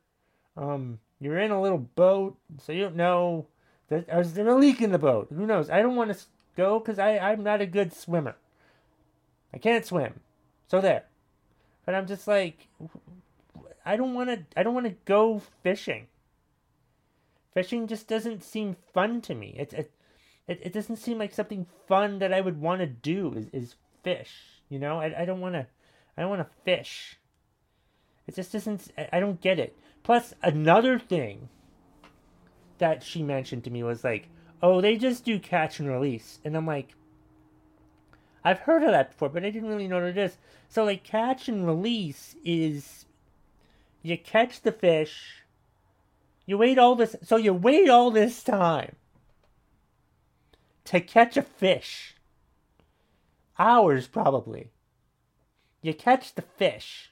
Um, 0.58 1.00
you're 1.20 1.38
in 1.38 1.52
a 1.52 1.62
little 1.62 1.78
boat, 1.78 2.38
so 2.60 2.72
you 2.72 2.82
don't 2.84 2.96
know. 2.96 3.48
Is 3.90 4.34
there 4.34 4.48
a 4.48 4.56
leak 4.56 4.82
in 4.82 4.92
the 4.92 4.98
boat? 4.98 5.28
Who 5.36 5.46
knows? 5.46 5.70
I 5.70 5.82
don't 5.82 5.96
want 5.96 6.12
to 6.12 6.25
go 6.56 6.80
because 6.80 6.98
I 6.98 7.18
I'm 7.18 7.44
not 7.44 7.62
a 7.62 7.66
good 7.66 7.94
swimmer. 7.94 8.36
I 9.54 9.58
can't 9.58 9.86
swim, 9.86 10.22
so 10.68 10.82
there. 10.82 11.04
But 11.86 11.96
I'm 11.96 12.08
just 12.08 12.28
like, 12.28 12.68
I 13.86 13.96
don't 13.96 14.13
want 14.13 14.30
to. 14.30 14.60
I 14.60 14.63
don't 14.63 14.74
want 14.74 14.88
to 14.88 14.96
go 15.06 15.42
fishing. 15.62 16.08
Fishing 17.54 17.86
just 17.86 18.08
doesn't 18.08 18.44
seem 18.44 18.78
fun 18.94 19.22
to 19.22 19.36
me. 19.36 19.56
It 19.58 19.74
it 19.74 19.92
it, 20.48 20.60
it 20.64 20.74
doesn't 20.74 20.98
seem 20.98 21.18
like 21.18 21.34
something 21.34 21.66
fun 21.88 22.20
that 22.20 22.34
I 22.34 22.42
would 22.42 22.60
want 22.60 22.82
to 22.82 22.88
do. 22.88 23.34
Is 23.34 23.48
is 23.54 23.76
fish? 24.04 24.62
You 24.70 24.80
know, 24.80 25.00
I, 25.00 25.22
I 25.22 25.26
don't 25.26 25.40
want 25.40 25.56
to, 25.56 25.68
I 26.18 26.22
don't 26.22 26.30
want 26.30 26.42
to 26.42 26.56
fish. 26.64 27.18
It 28.28 28.36
just 28.36 28.52
doesn't, 28.52 28.92
I 29.12 29.20
don't 29.20 29.42
get 29.42 29.60
it. 29.60 29.78
Plus, 30.02 30.34
another 30.42 30.98
thing 30.98 31.50
that 32.78 33.04
she 33.04 33.22
mentioned 33.22 33.64
to 33.66 33.70
me 33.70 33.84
was 33.84 34.04
like, 34.04 34.30
oh, 34.62 34.82
they 34.82 34.98
just 34.98 35.26
do 35.26 35.40
catch 35.40 35.80
and 35.80 35.90
release. 35.90 36.40
And 36.44 36.56
I'm 36.56 36.66
like, 36.66 36.96
I've 38.44 38.60
heard 38.60 38.84
of 38.84 38.92
that 38.92 39.12
before, 39.12 39.30
but 39.30 39.46
I 39.46 39.50
didn't 39.50 39.70
really 39.70 39.88
know 39.88 40.00
what 40.00 40.10
it 40.10 40.18
is. 40.18 40.38
So, 40.70 40.84
like, 40.84 41.04
catch 41.04 41.48
and 41.48 41.66
release 41.66 42.36
is 42.44 43.06
you 44.02 44.18
catch 44.18 44.62
the 44.62 44.72
fish, 44.72 45.44
you 46.46 46.58
wait 46.58 46.78
all 46.78 46.96
this, 46.96 47.16
so 47.24 47.38
you 47.38 47.54
wait 47.54 47.90
all 47.90 48.12
this 48.12 48.44
time 48.44 48.96
to 50.86 51.00
catch 51.00 51.38
a 51.38 51.42
fish 51.42 52.16
hours 53.58 54.08
probably. 54.08 54.70
You 55.82 55.94
catch 55.94 56.36
the 56.36 56.42
fish. 56.42 57.12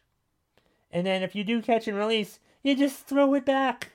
And 0.91 1.05
then 1.05 1.23
if 1.23 1.35
you 1.35 1.43
do 1.43 1.61
catch 1.61 1.87
and 1.87 1.97
release, 1.97 2.39
you 2.63 2.75
just 2.75 3.05
throw 3.05 3.33
it 3.33 3.45
back. 3.45 3.89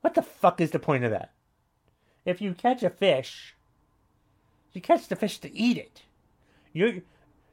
What 0.00 0.14
the 0.14 0.22
fuck 0.22 0.60
is 0.60 0.70
the 0.70 0.78
point 0.78 1.04
of 1.04 1.10
that? 1.10 1.32
If 2.24 2.40
you 2.40 2.54
catch 2.54 2.82
a 2.82 2.90
fish, 2.90 3.54
you 4.72 4.80
catch 4.80 5.08
the 5.08 5.16
fish 5.16 5.38
to 5.38 5.54
eat 5.54 5.76
it. 5.76 6.02
You're 6.72 7.02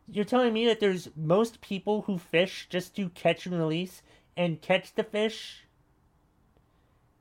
you're 0.09 0.25
telling 0.25 0.53
me 0.53 0.65
that 0.67 0.79
there's 0.79 1.09
most 1.15 1.59
people 1.59 2.03
who 2.03 2.17
fish 2.17 2.67
just 2.69 2.95
do 2.95 3.09
catch 3.09 3.45
and 3.45 3.57
release 3.57 4.01
and 4.37 4.61
catch 4.61 4.95
the 4.95 5.03
fish 5.03 5.65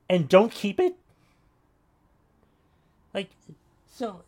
and 0.09 0.29
don't 0.29 0.51
keep 0.51 0.79
it? 0.79 0.96
Like 3.13 3.29
so, 3.87 4.23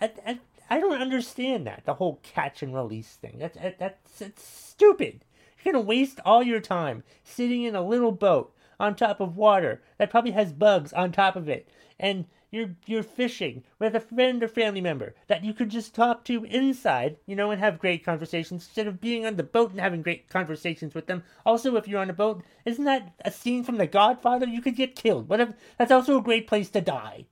I, 0.00 0.10
I, 0.26 0.38
I 0.70 0.80
don't 0.80 1.00
understand 1.00 1.66
that 1.66 1.84
the 1.84 1.94
whole 1.94 2.20
catch 2.22 2.62
and 2.62 2.74
release 2.74 3.16
thing. 3.16 3.38
That's 3.38 3.58
that's 3.78 4.20
it's 4.20 4.46
stupid. 4.46 5.24
You're 5.62 5.72
gonna 5.72 5.84
waste 5.84 6.20
all 6.24 6.42
your 6.42 6.60
time 6.60 7.04
sitting 7.24 7.62
in 7.62 7.74
a 7.74 7.82
little 7.82 8.12
boat 8.12 8.54
on 8.80 8.94
top 8.94 9.20
of 9.20 9.36
water 9.36 9.82
that 9.98 10.10
probably 10.10 10.32
has 10.32 10.52
bugs 10.52 10.92
on 10.92 11.10
top 11.12 11.36
of 11.36 11.48
it, 11.48 11.68
and 11.98 12.26
you're 12.50 12.74
you're 12.86 13.02
fishing 13.02 13.62
with 13.78 13.94
a 13.94 14.00
friend 14.00 14.42
or 14.42 14.48
family 14.48 14.80
member 14.80 15.14
that 15.26 15.44
you 15.44 15.52
could 15.52 15.68
just 15.68 15.94
talk 15.94 16.24
to 16.24 16.44
inside, 16.44 17.16
you 17.26 17.36
know, 17.36 17.50
and 17.50 17.60
have 17.60 17.78
great 17.78 18.04
conversations 18.04 18.66
instead 18.66 18.86
of 18.86 19.00
being 19.00 19.26
on 19.26 19.36
the 19.36 19.42
boat 19.42 19.70
and 19.70 19.80
having 19.80 20.02
great 20.02 20.28
conversations 20.28 20.94
with 20.94 21.06
them. 21.06 21.22
Also, 21.44 21.76
if 21.76 21.86
you're 21.86 22.00
on 22.00 22.10
a 22.10 22.14
boat, 22.14 22.42
isn't 22.64 22.84
that 22.84 23.12
a 23.24 23.30
scene 23.30 23.64
from 23.64 23.76
The 23.76 23.86
Godfather? 23.86 24.46
You 24.46 24.62
could 24.62 24.76
get 24.76 24.96
killed. 24.96 25.28
What 25.28 25.40
if 25.40 25.52
that's 25.76 25.92
also 25.92 26.18
a 26.18 26.22
great 26.22 26.46
place 26.46 26.70
to 26.70 26.80
die? 26.80 27.26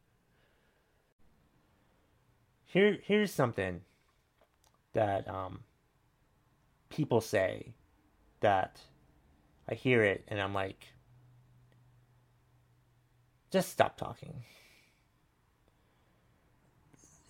Here 2.76 2.98
here's 3.04 3.32
something 3.32 3.80
that 4.92 5.26
um 5.30 5.60
people 6.90 7.22
say 7.22 7.72
that 8.40 8.82
I 9.66 9.72
hear 9.72 10.04
it 10.04 10.24
and 10.28 10.38
I'm 10.38 10.52
like 10.52 10.88
just 13.50 13.70
stop 13.70 13.96
talking. 13.96 14.44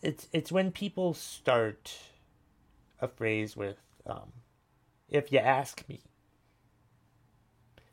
It's 0.02 0.26
it's 0.32 0.50
when 0.50 0.72
people 0.72 1.14
start 1.14 1.96
a 3.00 3.06
phrase 3.06 3.56
with 3.56 3.76
um, 4.04 4.32
if 5.08 5.30
you 5.30 5.38
ask 5.38 5.88
me. 5.88 6.00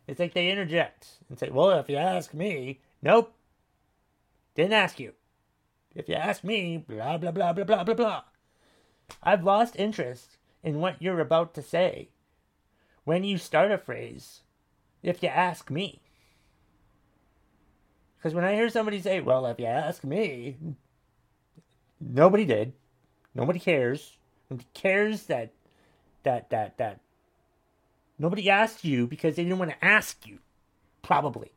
It's 0.08 0.20
like 0.20 0.34
they 0.34 0.50
interject 0.50 1.20
and 1.30 1.38
say 1.38 1.50
well 1.52 1.70
if 1.70 1.88
you 1.88 1.98
ask 1.98 2.34
me 2.34 2.80
nope 3.04 3.32
didn't 4.56 4.74
ask 4.74 5.00
you 5.00 5.14
if 5.96 6.10
you 6.10 6.16
ask 6.16 6.44
me 6.44 6.78
blah 6.78 7.18
blah 7.18 7.32
blah 7.32 7.54
blah 7.54 7.64
blah 7.64 7.84
blah 7.84 7.94
blah 7.94 8.22
i've 9.22 9.44
lost 9.44 9.76
interest 9.76 10.38
in 10.64 10.80
what 10.80 11.02
you're 11.02 11.20
about 11.20 11.54
to 11.54 11.62
say 11.62 12.10
when 13.04 13.24
you 13.24 13.38
start 13.38 13.72
a 13.72 13.78
phrase 13.78 14.42
if 15.02 15.22
you 15.22 15.30
ask 15.30 15.70
me 15.70 16.02
because 18.18 18.34
when 18.34 18.44
i 18.44 18.54
hear 18.54 18.70
somebody 18.70 19.00
say 19.00 19.20
well 19.20 19.46
if 19.46 19.60
you 19.60 19.66
ask 19.66 20.04
me 20.04 20.58
Nobody 22.12 22.46
did. 22.46 22.74
Nobody 23.34 23.60
cares. 23.60 24.18
Nobody 24.50 24.68
cares 24.74 25.24
that 25.24 25.52
that 26.24 26.50
that 26.50 26.78
that 26.78 27.00
nobody 28.20 28.50
asked 28.50 28.84
you 28.84 29.08
because 29.08 29.36
they 29.36 29.44
didn't 29.44 29.60
want 29.60 29.72
to 29.72 29.86
ask 29.86 30.28
you. 30.28 30.40
Probably. 31.02 31.52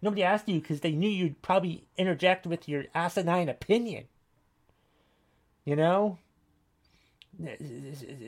Nobody 0.00 0.22
asked 0.22 0.48
you 0.48 0.60
because 0.60 0.80
they 0.80 0.92
knew 0.92 1.08
you'd 1.08 1.42
probably 1.42 1.84
interject 1.96 2.46
with 2.46 2.68
your 2.68 2.84
asinine 2.94 3.48
opinion. 3.48 4.04
You 5.64 5.76
know? 5.76 6.18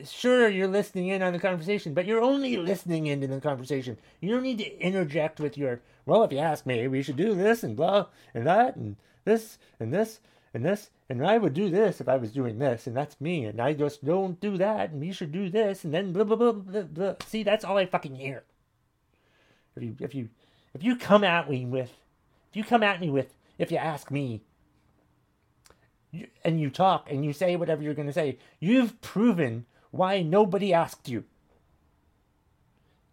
Sure, 0.05 0.47
you're 0.47 0.67
listening 0.67 1.07
in 1.07 1.21
on 1.21 1.33
the 1.33 1.39
conversation, 1.39 1.93
but 1.93 2.05
you're 2.05 2.21
only 2.21 2.55
listening 2.55 3.07
into 3.07 3.27
the 3.27 3.41
conversation. 3.41 3.97
You 4.21 4.31
don't 4.31 4.43
need 4.43 4.59
to 4.59 4.79
interject 4.79 5.39
with 5.39 5.57
your, 5.57 5.81
well, 6.05 6.23
if 6.23 6.31
you 6.31 6.37
ask 6.39 6.65
me, 6.65 6.87
we 6.87 7.01
should 7.01 7.17
do 7.17 7.35
this 7.35 7.63
and 7.63 7.75
blah 7.75 8.05
and 8.33 8.47
that 8.47 8.77
and 8.77 8.95
this 9.25 9.57
and 9.79 9.93
this 9.93 10.21
and 10.53 10.65
this, 10.65 10.89
and 11.09 11.25
I 11.25 11.37
would 11.37 11.53
do 11.53 11.69
this 11.69 11.99
if 11.99 12.07
I 12.07 12.17
was 12.17 12.31
doing 12.31 12.59
this, 12.59 12.87
and 12.87 12.95
that's 12.95 13.19
me, 13.19 13.45
and 13.45 13.59
I 13.59 13.73
just 13.73 14.03
don't 14.03 14.39
do 14.39 14.57
that, 14.57 14.91
and 14.91 15.03
you 15.03 15.13
should 15.13 15.31
do 15.31 15.49
this, 15.49 15.83
and 15.83 15.93
then 15.93 16.13
blah 16.13 16.23
blah 16.23 16.35
blah 16.37 16.51
blah 16.51 16.81
blah. 16.83 17.15
See, 17.25 17.43
that's 17.43 17.65
all 17.65 17.77
I 17.77 17.85
fucking 17.85 18.15
hear. 18.15 18.43
If 19.75 19.83
you 19.83 19.95
if 19.99 20.15
you 20.15 20.29
if 20.73 20.83
you 20.83 20.95
come 20.95 21.23
at 21.23 21.49
me 21.49 21.65
with, 21.65 21.91
if 22.49 22.55
you 22.55 22.63
come 22.63 22.83
at 22.83 22.99
me 22.99 23.09
with, 23.09 23.35
if 23.57 23.71
you 23.71 23.77
ask 23.77 24.11
me, 24.11 24.41
and 26.43 26.59
you 26.59 26.69
talk 26.69 27.09
and 27.09 27.23
you 27.23 27.31
say 27.31 27.55
whatever 27.55 27.81
you're 27.81 27.93
gonna 27.93 28.13
say, 28.13 28.37
you've 28.59 28.99
proven 29.01 29.65
why 29.91 30.21
nobody 30.21 30.73
asked 30.73 31.07
you. 31.07 31.23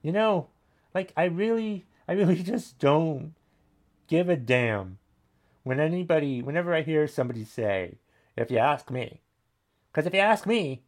You 0.03 0.13
know, 0.13 0.49
like 0.95 1.13
I 1.17 1.25
really, 1.25 1.87
I 2.07 2.13
really 2.13 2.43
just 2.43 2.79
don't 2.79 3.35
give 4.07 4.29
a 4.29 4.37
damn 4.37 4.99
when 5.63 5.81
anybody, 5.81 6.43
whenever 6.43 6.75
I 6.75 6.83
hear 6.83 7.07
somebody 7.07 7.45
say, 7.45 7.99
if 8.37 8.51
you 8.51 8.59
ask 8.59 8.91
me, 8.91 9.21
because 9.93 10.07
if 10.07 10.15
you 10.15 10.21
ask 10.21 10.47
me, 10.47 10.83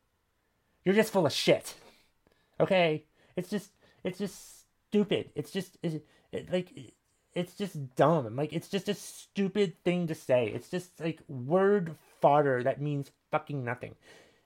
you're 0.85 0.95
just 0.95 1.12
full 1.12 1.27
of 1.27 1.33
shit. 1.33 1.75
Okay? 2.59 3.05
It's 3.37 3.50
just, 3.50 3.73
it's 4.05 4.19
just 4.19 4.65
stupid. 4.89 5.31
It's 5.35 5.50
just, 5.50 5.77
it, 5.83 6.07
it, 6.33 6.53
like, 6.53 6.95
it's 7.35 7.54
just 7.54 7.95
dumb. 7.97 8.37
Like, 8.37 8.52
it's 8.52 8.69
just 8.69 8.89
a 8.89 8.95
stupid 8.95 9.83
thing 9.85 10.07
to 10.09 10.15
say. 10.15 10.47
It's 10.47 10.69
just 10.69 11.00
like 11.00 11.21
word 11.28 11.97
fodder 12.21 12.63
that 12.63 12.81
means 12.81 13.11
fucking 13.31 13.65
nothing. 13.65 13.95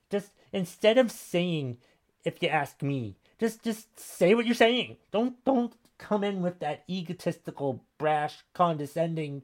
Just, 0.09 0.31
instead 0.53 0.97
of 0.97 1.11
saying, 1.11 1.77
if 2.23 2.41
you 2.41 2.49
ask 2.49 2.81
me, 2.81 3.17
just, 3.39 3.63
just 3.63 3.99
say 3.99 4.35
what 4.35 4.45
you're 4.45 4.55
saying. 4.55 4.97
Don't, 5.11 5.43
don't 5.45 5.73
come 5.97 6.23
in 6.23 6.41
with 6.41 6.59
that 6.59 6.83
egotistical, 6.89 7.83
brash, 7.97 8.43
condescending 8.53 9.43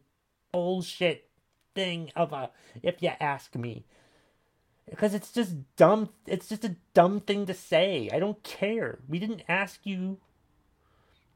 bullshit 0.52 1.28
thing 1.74 2.12
of 2.16 2.34
a 2.34 2.50
if 2.84 3.02
you 3.02 3.12
ask 3.20 3.56
me 3.56 3.86
because 4.90 5.14
it's 5.14 5.32
just 5.32 5.54
dumb 5.78 6.10
it's 6.28 6.50
just 6.50 6.66
a 6.66 6.76
dumb 6.94 7.20
thing 7.20 7.46
to 7.46 7.54
say 7.54 8.10
i 8.12 8.20
don't 8.20 8.44
care 8.44 9.00
we 9.08 9.20
didn't 9.20 9.44
ask 9.48 9.86
you 9.86 10.18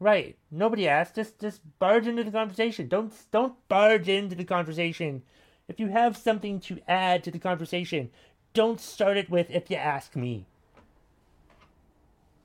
right. 0.00 0.36
Nobody 0.50 0.88
asked. 0.88 1.14
Just 1.14 1.40
just 1.40 1.60
barge 1.78 2.06
into 2.06 2.24
the 2.24 2.30
conversation. 2.30 2.88
Don't 2.88 3.12
don't 3.30 3.54
barge 3.68 4.08
into 4.08 4.34
the 4.34 4.44
conversation. 4.44 5.22
If 5.68 5.80
you 5.80 5.88
have 5.88 6.16
something 6.16 6.60
to 6.60 6.80
add 6.86 7.24
to 7.24 7.30
the 7.30 7.38
conversation 7.38 8.10
don't 8.56 8.80
start 8.80 9.18
it 9.18 9.28
with 9.28 9.50
if 9.50 9.70
you 9.70 9.76
ask 9.76 10.16
me. 10.16 10.46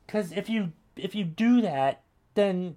Because 0.06 0.34
if 0.34 0.50
you 0.50 0.74
if 0.98 1.16
you 1.16 1.24
do 1.24 1.62
that 1.62 2.02
then 2.34 2.76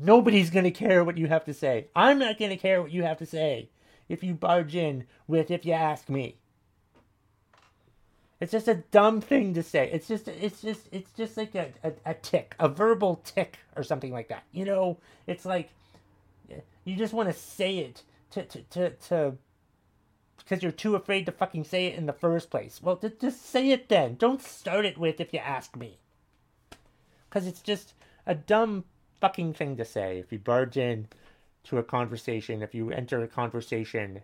Nobody's 0.00 0.50
going 0.50 0.64
to 0.64 0.70
care 0.70 1.04
what 1.04 1.18
you 1.18 1.28
have 1.28 1.44
to 1.44 1.54
say. 1.54 1.86
I'm 1.94 2.18
not 2.18 2.38
going 2.38 2.50
to 2.50 2.56
care 2.56 2.82
what 2.82 2.90
you 2.90 3.04
have 3.04 3.18
to 3.18 3.26
say 3.26 3.68
if 4.08 4.24
you 4.24 4.34
barge 4.34 4.74
in 4.74 5.04
with 5.26 5.50
if 5.50 5.64
you 5.64 5.72
ask 5.72 6.08
me. 6.08 6.36
It's 8.40 8.52
just 8.52 8.68
a 8.68 8.74
dumb 8.74 9.20
thing 9.20 9.54
to 9.54 9.62
say. 9.62 9.90
It's 9.92 10.08
just 10.08 10.28
it's 10.28 10.60
just 10.60 10.88
it's 10.92 11.10
just 11.12 11.36
like 11.36 11.54
a, 11.54 11.68
a, 11.82 11.92
a 12.06 12.14
tic, 12.14 12.54
a 12.58 12.68
verbal 12.68 13.20
tic 13.24 13.58
or 13.76 13.82
something 13.82 14.12
like 14.12 14.28
that. 14.28 14.44
You 14.52 14.64
know, 14.64 14.98
it's 15.26 15.44
like 15.44 15.70
you 16.84 16.96
just 16.96 17.14
want 17.14 17.28
to 17.28 17.34
say 17.34 17.78
it 17.78 18.02
to 18.32 18.44
to 18.44 18.62
to, 18.62 18.90
to 18.90 19.34
because 20.38 20.62
you're 20.62 20.72
too 20.72 20.94
afraid 20.94 21.26
to 21.26 21.32
fucking 21.32 21.64
say 21.64 21.86
it 21.86 21.96
in 21.96 22.06
the 22.06 22.12
first 22.12 22.50
place. 22.50 22.80
Well, 22.82 22.96
just, 22.96 23.20
just 23.20 23.46
say 23.46 23.70
it 23.70 23.88
then. 23.88 24.16
Don't 24.16 24.42
start 24.42 24.84
it 24.84 24.98
with 24.98 25.20
if 25.20 25.32
you 25.32 25.38
ask 25.38 25.74
me. 25.76 25.98
Because 27.28 27.46
it's 27.46 27.62
just 27.62 27.94
a 28.26 28.34
dumb 28.34 28.84
fucking 29.20 29.54
thing 29.54 29.76
to 29.76 29.84
say 29.84 30.18
if 30.18 30.30
you 30.30 30.38
barge 30.38 30.76
in 30.76 31.08
to 31.64 31.78
a 31.78 31.82
conversation, 31.82 32.62
if 32.62 32.74
you 32.74 32.90
enter 32.90 33.22
a 33.22 33.28
conversation 33.28 34.20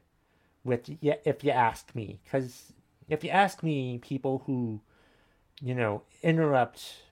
with, 0.62 0.90
if 1.00 1.42
you 1.42 1.50
ask 1.50 1.94
me. 1.94 2.20
Because 2.24 2.72
if 3.10 3.24
you 3.24 3.30
ask 3.30 3.62
me, 3.62 3.98
people 3.98 4.44
who, 4.46 4.80
you 5.60 5.74
know, 5.74 6.02
interrupt 6.22 7.02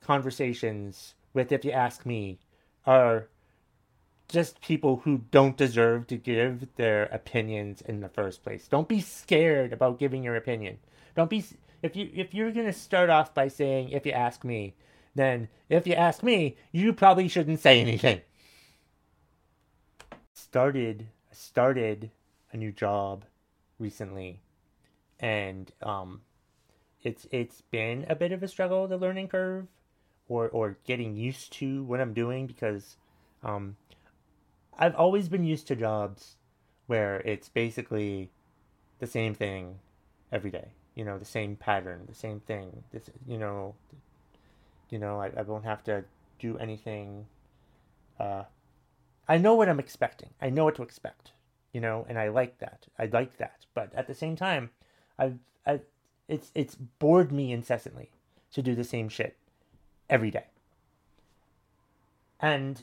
conversations 0.00 1.14
with, 1.34 1.52
if 1.52 1.64
you 1.64 1.70
ask 1.70 2.04
me, 2.06 2.38
are 2.86 3.28
just 4.28 4.62
people 4.62 5.02
who 5.04 5.18
don't 5.30 5.58
deserve 5.58 6.06
to 6.06 6.16
give 6.16 6.74
their 6.76 7.04
opinions 7.04 7.82
in 7.82 8.00
the 8.00 8.08
first 8.08 8.42
place. 8.42 8.66
Don't 8.66 8.88
be 8.88 9.00
scared 9.00 9.74
about 9.74 9.98
giving 9.98 10.24
your 10.24 10.36
opinion. 10.36 10.78
Don't 11.14 11.28
be 11.28 11.44
if 11.82 11.94
you 11.94 12.10
if 12.14 12.32
you're 12.32 12.50
going 12.50 12.66
to 12.66 12.72
start 12.72 13.10
off 13.10 13.34
by 13.34 13.48
saying 13.48 13.90
if 13.90 14.06
you 14.06 14.12
ask 14.12 14.42
me, 14.42 14.74
then 15.14 15.48
if 15.68 15.86
you 15.86 15.92
ask 15.92 16.22
me, 16.22 16.56
you 16.72 16.94
probably 16.94 17.28
shouldn't 17.28 17.60
say 17.60 17.78
anything. 17.78 18.22
Started 20.32 21.08
started 21.30 22.10
a 22.52 22.56
new 22.56 22.72
job 22.72 23.26
recently 23.78 24.40
and 25.22 25.72
um 25.82 26.20
it's 27.02 27.26
it's 27.30 27.62
been 27.62 28.04
a 28.08 28.14
bit 28.14 28.32
of 28.32 28.42
a 28.42 28.48
struggle 28.48 28.86
the 28.86 28.98
learning 28.98 29.28
curve 29.28 29.66
or 30.28 30.48
or 30.48 30.76
getting 30.84 31.16
used 31.16 31.52
to 31.52 31.84
what 31.84 32.00
I'm 32.00 32.12
doing 32.12 32.46
because 32.46 32.96
um 33.42 33.76
I've 34.78 34.94
always 34.96 35.28
been 35.28 35.44
used 35.44 35.66
to 35.68 35.76
jobs 35.76 36.36
where 36.86 37.20
it's 37.20 37.48
basically 37.48 38.30
the 38.98 39.06
same 39.06 39.34
thing 39.34 39.78
every 40.30 40.50
day. 40.50 40.72
You 40.94 41.04
know, 41.04 41.18
the 41.18 41.24
same 41.24 41.56
pattern, 41.56 42.04
the 42.08 42.14
same 42.14 42.40
thing. 42.40 42.82
This 42.92 43.10
you 43.26 43.38
know, 43.38 43.74
you 44.90 44.98
know, 44.98 45.20
I, 45.20 45.30
I 45.36 45.42
won't 45.42 45.64
have 45.64 45.84
to 45.84 46.04
do 46.38 46.58
anything. 46.58 47.26
Uh, 48.18 48.44
I 49.28 49.38
know 49.38 49.54
what 49.54 49.68
I'm 49.68 49.80
expecting. 49.80 50.30
I 50.40 50.50
know 50.50 50.64
what 50.64 50.76
to 50.76 50.82
expect. 50.82 51.32
You 51.72 51.80
know, 51.80 52.04
and 52.08 52.18
I 52.18 52.28
like 52.28 52.58
that. 52.58 52.86
I 52.98 53.06
like 53.06 53.38
that. 53.38 53.64
But 53.74 53.94
at 53.94 54.06
the 54.06 54.14
same 54.14 54.36
time, 54.36 54.70
I've, 55.18 55.38
I, 55.66 55.80
it's 56.28 56.50
it's 56.54 56.74
bored 56.74 57.32
me 57.32 57.52
incessantly 57.52 58.10
to 58.52 58.62
do 58.62 58.74
the 58.74 58.84
same 58.84 59.08
shit 59.08 59.36
every 60.08 60.30
day. 60.30 60.46
And 62.40 62.82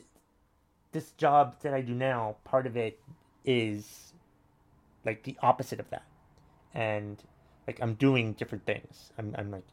this 0.92 1.12
job 1.12 1.56
that 1.62 1.74
I 1.74 1.80
do 1.80 1.94
now, 1.94 2.36
part 2.44 2.66
of 2.66 2.76
it 2.76 2.98
is 3.44 4.12
like 5.04 5.22
the 5.22 5.36
opposite 5.42 5.80
of 5.80 5.90
that. 5.90 6.04
And 6.74 7.22
like 7.66 7.78
I'm 7.80 7.94
doing 7.94 8.32
different 8.34 8.66
things. 8.66 9.12
I'm 9.18 9.34
I'm 9.36 9.50
like 9.50 9.64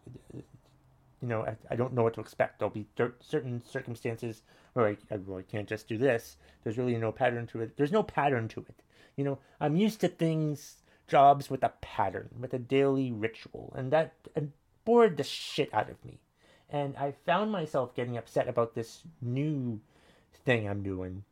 you 1.22 1.28
know, 1.28 1.44
I, 1.44 1.56
I 1.72 1.76
don't 1.76 1.94
know 1.94 2.04
what 2.04 2.14
to 2.16 2.22
expect. 2.22 2.60
There'll 2.60 2.74
be 2.74 2.86
certain 3.22 3.64
circumstances 3.66 4.44
where 4.74 4.88
I, 4.88 4.98
I, 5.12 5.18
well, 5.18 5.40
I 5.40 5.42
can't 5.42 5.68
just 5.68 5.88
do 5.88 5.98
this. 5.98 6.38
There's 6.64 6.78
really 6.78 6.96
no 6.96 7.12
pattern 7.12 7.48
to 7.48 7.62
it. 7.62 7.76
There's 7.76 7.92
no 7.92 8.04
pattern 8.04 8.48
to 8.50 8.60
it. 8.62 8.84
You 9.16 9.24
know, 9.24 9.40
I'm 9.60 9.76
used 9.76 10.00
to 10.02 10.08
things, 10.08 10.76
jobs 11.08 11.50
with 11.50 11.64
a 11.64 11.74
pattern, 11.82 12.30
with 12.40 12.54
a 12.54 12.60
daily 12.60 13.12
ritual, 13.12 13.74
and 13.76 13.92
that 13.92 14.14
and 14.36 14.52
bored 14.86 15.18
the 15.18 15.24
shit 15.24 15.74
out 15.74 15.90
of 15.90 16.04
me. 16.06 16.20
And 16.70 16.96
I 16.98 17.14
found 17.26 17.52
myself 17.52 17.96
getting 17.96 18.18
upset 18.18 18.48
about 18.48 18.76
this 18.76 19.04
new 19.22 19.80
thing 20.46 20.68
I'm 20.68 20.84
doing. 20.84 21.24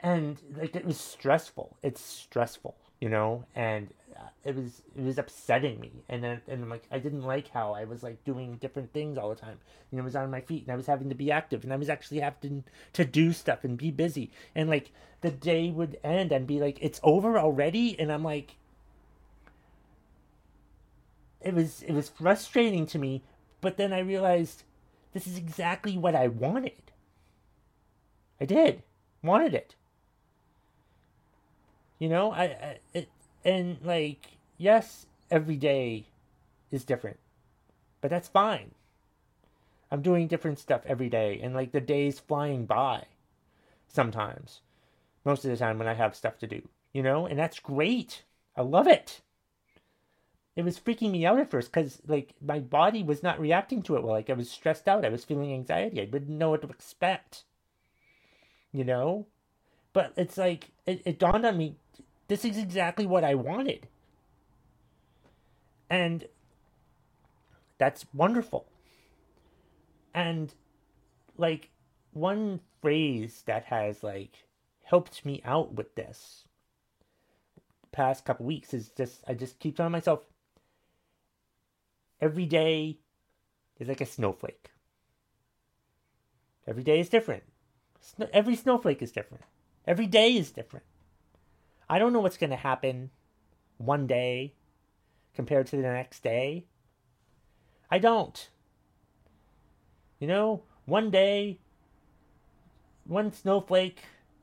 And 0.00 0.40
like 0.56 0.76
it 0.76 0.84
was 0.84 1.00
stressful. 1.00 1.76
It's 1.82 2.00
stressful, 2.00 2.76
you 3.00 3.08
know, 3.08 3.44
and 3.54 3.88
uh, 4.16 4.28
it 4.44 4.56
was 4.56 4.82
it 4.96 5.02
was 5.02 5.18
upsetting 5.18 5.78
me 5.80 5.92
and 6.08 6.24
then 6.24 6.40
and 6.48 6.62
I'm 6.62 6.70
like 6.70 6.84
I 6.90 6.98
didn't 6.98 7.22
like 7.22 7.48
how 7.50 7.74
I 7.74 7.84
was 7.84 8.02
like 8.02 8.24
doing 8.24 8.56
different 8.56 8.92
things 8.92 9.18
all 9.18 9.28
the 9.28 9.34
time. 9.34 9.58
You 9.90 9.96
know, 9.96 10.02
I 10.02 10.06
was 10.06 10.16
on 10.16 10.30
my 10.30 10.40
feet 10.40 10.62
and 10.62 10.72
I 10.72 10.76
was 10.76 10.86
having 10.86 11.08
to 11.10 11.14
be 11.14 11.30
active 11.30 11.64
and 11.64 11.72
I 11.72 11.76
was 11.76 11.88
actually 11.90 12.20
having 12.20 12.64
to 12.94 13.04
do 13.04 13.32
stuff 13.32 13.64
and 13.64 13.76
be 13.76 13.90
busy. 13.90 14.30
And 14.54 14.70
like 14.70 14.90
the 15.20 15.30
day 15.30 15.70
would 15.70 15.98
end 16.02 16.32
and 16.32 16.46
be 16.46 16.60
like, 16.60 16.78
it's 16.80 17.00
over 17.02 17.38
already 17.38 17.98
and 17.98 18.10
I'm 18.10 18.24
like 18.24 18.56
it 21.42 21.54
was 21.54 21.82
it 21.82 21.92
was 21.92 22.08
frustrating 22.08 22.86
to 22.86 22.98
me, 22.98 23.22
but 23.60 23.76
then 23.76 23.92
I 23.92 24.00
realized 24.00 24.64
this 25.12 25.26
is 25.26 25.36
exactly 25.36 25.96
what 25.96 26.14
I 26.14 26.28
wanted. 26.28 26.92
I 28.40 28.44
did. 28.44 28.82
Wanted 29.22 29.54
it. 29.54 29.74
You 31.98 32.08
know, 32.08 32.32
I, 32.32 32.42
I 32.44 32.78
it 32.92 33.08
and 33.44 33.78
like 33.82 34.38
yes, 34.58 35.06
every 35.30 35.56
day 35.56 36.06
is 36.70 36.84
different, 36.84 37.18
but 38.00 38.10
that's 38.10 38.28
fine. 38.28 38.72
I'm 39.90 40.02
doing 40.02 40.26
different 40.26 40.58
stuff 40.58 40.82
every 40.86 41.08
day, 41.08 41.40
and 41.42 41.54
like 41.54 41.72
the 41.72 41.80
day's 41.80 42.18
flying 42.18 42.66
by 42.66 43.04
sometimes. 43.88 44.60
Most 45.24 45.44
of 45.44 45.50
the 45.50 45.56
time 45.56 45.78
when 45.78 45.88
I 45.88 45.94
have 45.94 46.14
stuff 46.14 46.38
to 46.38 46.46
do, 46.46 46.62
you 46.92 47.02
know, 47.02 47.26
and 47.26 47.38
that's 47.38 47.58
great. 47.58 48.22
I 48.56 48.62
love 48.62 48.86
it. 48.86 49.22
It 50.54 50.64
was 50.64 50.78
freaking 50.78 51.10
me 51.10 51.26
out 51.26 51.38
at 51.38 51.50
first 51.50 51.70
because 51.70 52.00
like 52.06 52.34
my 52.40 52.60
body 52.60 53.02
was 53.02 53.22
not 53.22 53.40
reacting 53.40 53.82
to 53.82 53.96
it 53.96 54.02
well. 54.02 54.14
Like 54.14 54.30
I 54.30 54.34
was 54.34 54.50
stressed 54.50 54.88
out. 54.88 55.04
I 55.04 55.10
was 55.10 55.24
feeling 55.24 55.52
anxiety. 55.52 56.00
I 56.00 56.06
didn't 56.06 56.38
know 56.38 56.50
what 56.50 56.62
to 56.62 56.68
expect. 56.68 57.44
You 58.72 58.84
know? 58.84 59.26
But 59.96 60.12
it's 60.14 60.36
like 60.36 60.72
it, 60.84 61.00
it 61.06 61.18
dawned 61.18 61.46
on 61.46 61.56
me 61.56 61.76
this 62.28 62.44
is 62.44 62.58
exactly 62.58 63.06
what 63.06 63.24
I 63.24 63.34
wanted. 63.34 63.88
And 65.88 66.26
that's 67.78 68.04
wonderful. 68.12 68.66
And 70.12 70.52
like 71.38 71.70
one 72.12 72.60
phrase 72.82 73.42
that 73.46 73.64
has 73.64 74.02
like 74.02 74.44
helped 74.82 75.24
me 75.24 75.40
out 75.46 75.72
with 75.72 75.94
this 75.94 76.44
past 77.90 78.26
couple 78.26 78.44
weeks 78.44 78.74
is 78.74 78.90
just 78.90 79.24
I 79.26 79.32
just 79.32 79.58
keep 79.60 79.78
telling 79.78 79.92
myself 79.92 80.20
every 82.20 82.44
day 82.44 82.98
is 83.80 83.88
like 83.88 84.02
a 84.02 84.06
snowflake. 84.06 84.68
Every 86.66 86.82
day 86.82 87.00
is 87.00 87.08
different. 87.08 87.44
Every 88.34 88.56
snowflake 88.56 89.00
is 89.00 89.10
different. 89.10 89.44
Every 89.86 90.06
day 90.06 90.36
is 90.36 90.50
different. 90.50 90.84
I 91.88 91.98
don't 91.98 92.12
know 92.12 92.20
what's 92.20 92.36
going 92.36 92.50
to 92.50 92.56
happen 92.56 93.10
one 93.78 94.06
day 94.06 94.54
compared 95.34 95.66
to 95.68 95.76
the 95.76 95.82
next 95.82 96.22
day. 96.22 96.64
I 97.90 97.98
don't. 97.98 98.48
You 100.18 100.26
know, 100.26 100.62
one 100.86 101.10
day, 101.10 101.60
one 103.04 103.32
snowflake 103.32 104.00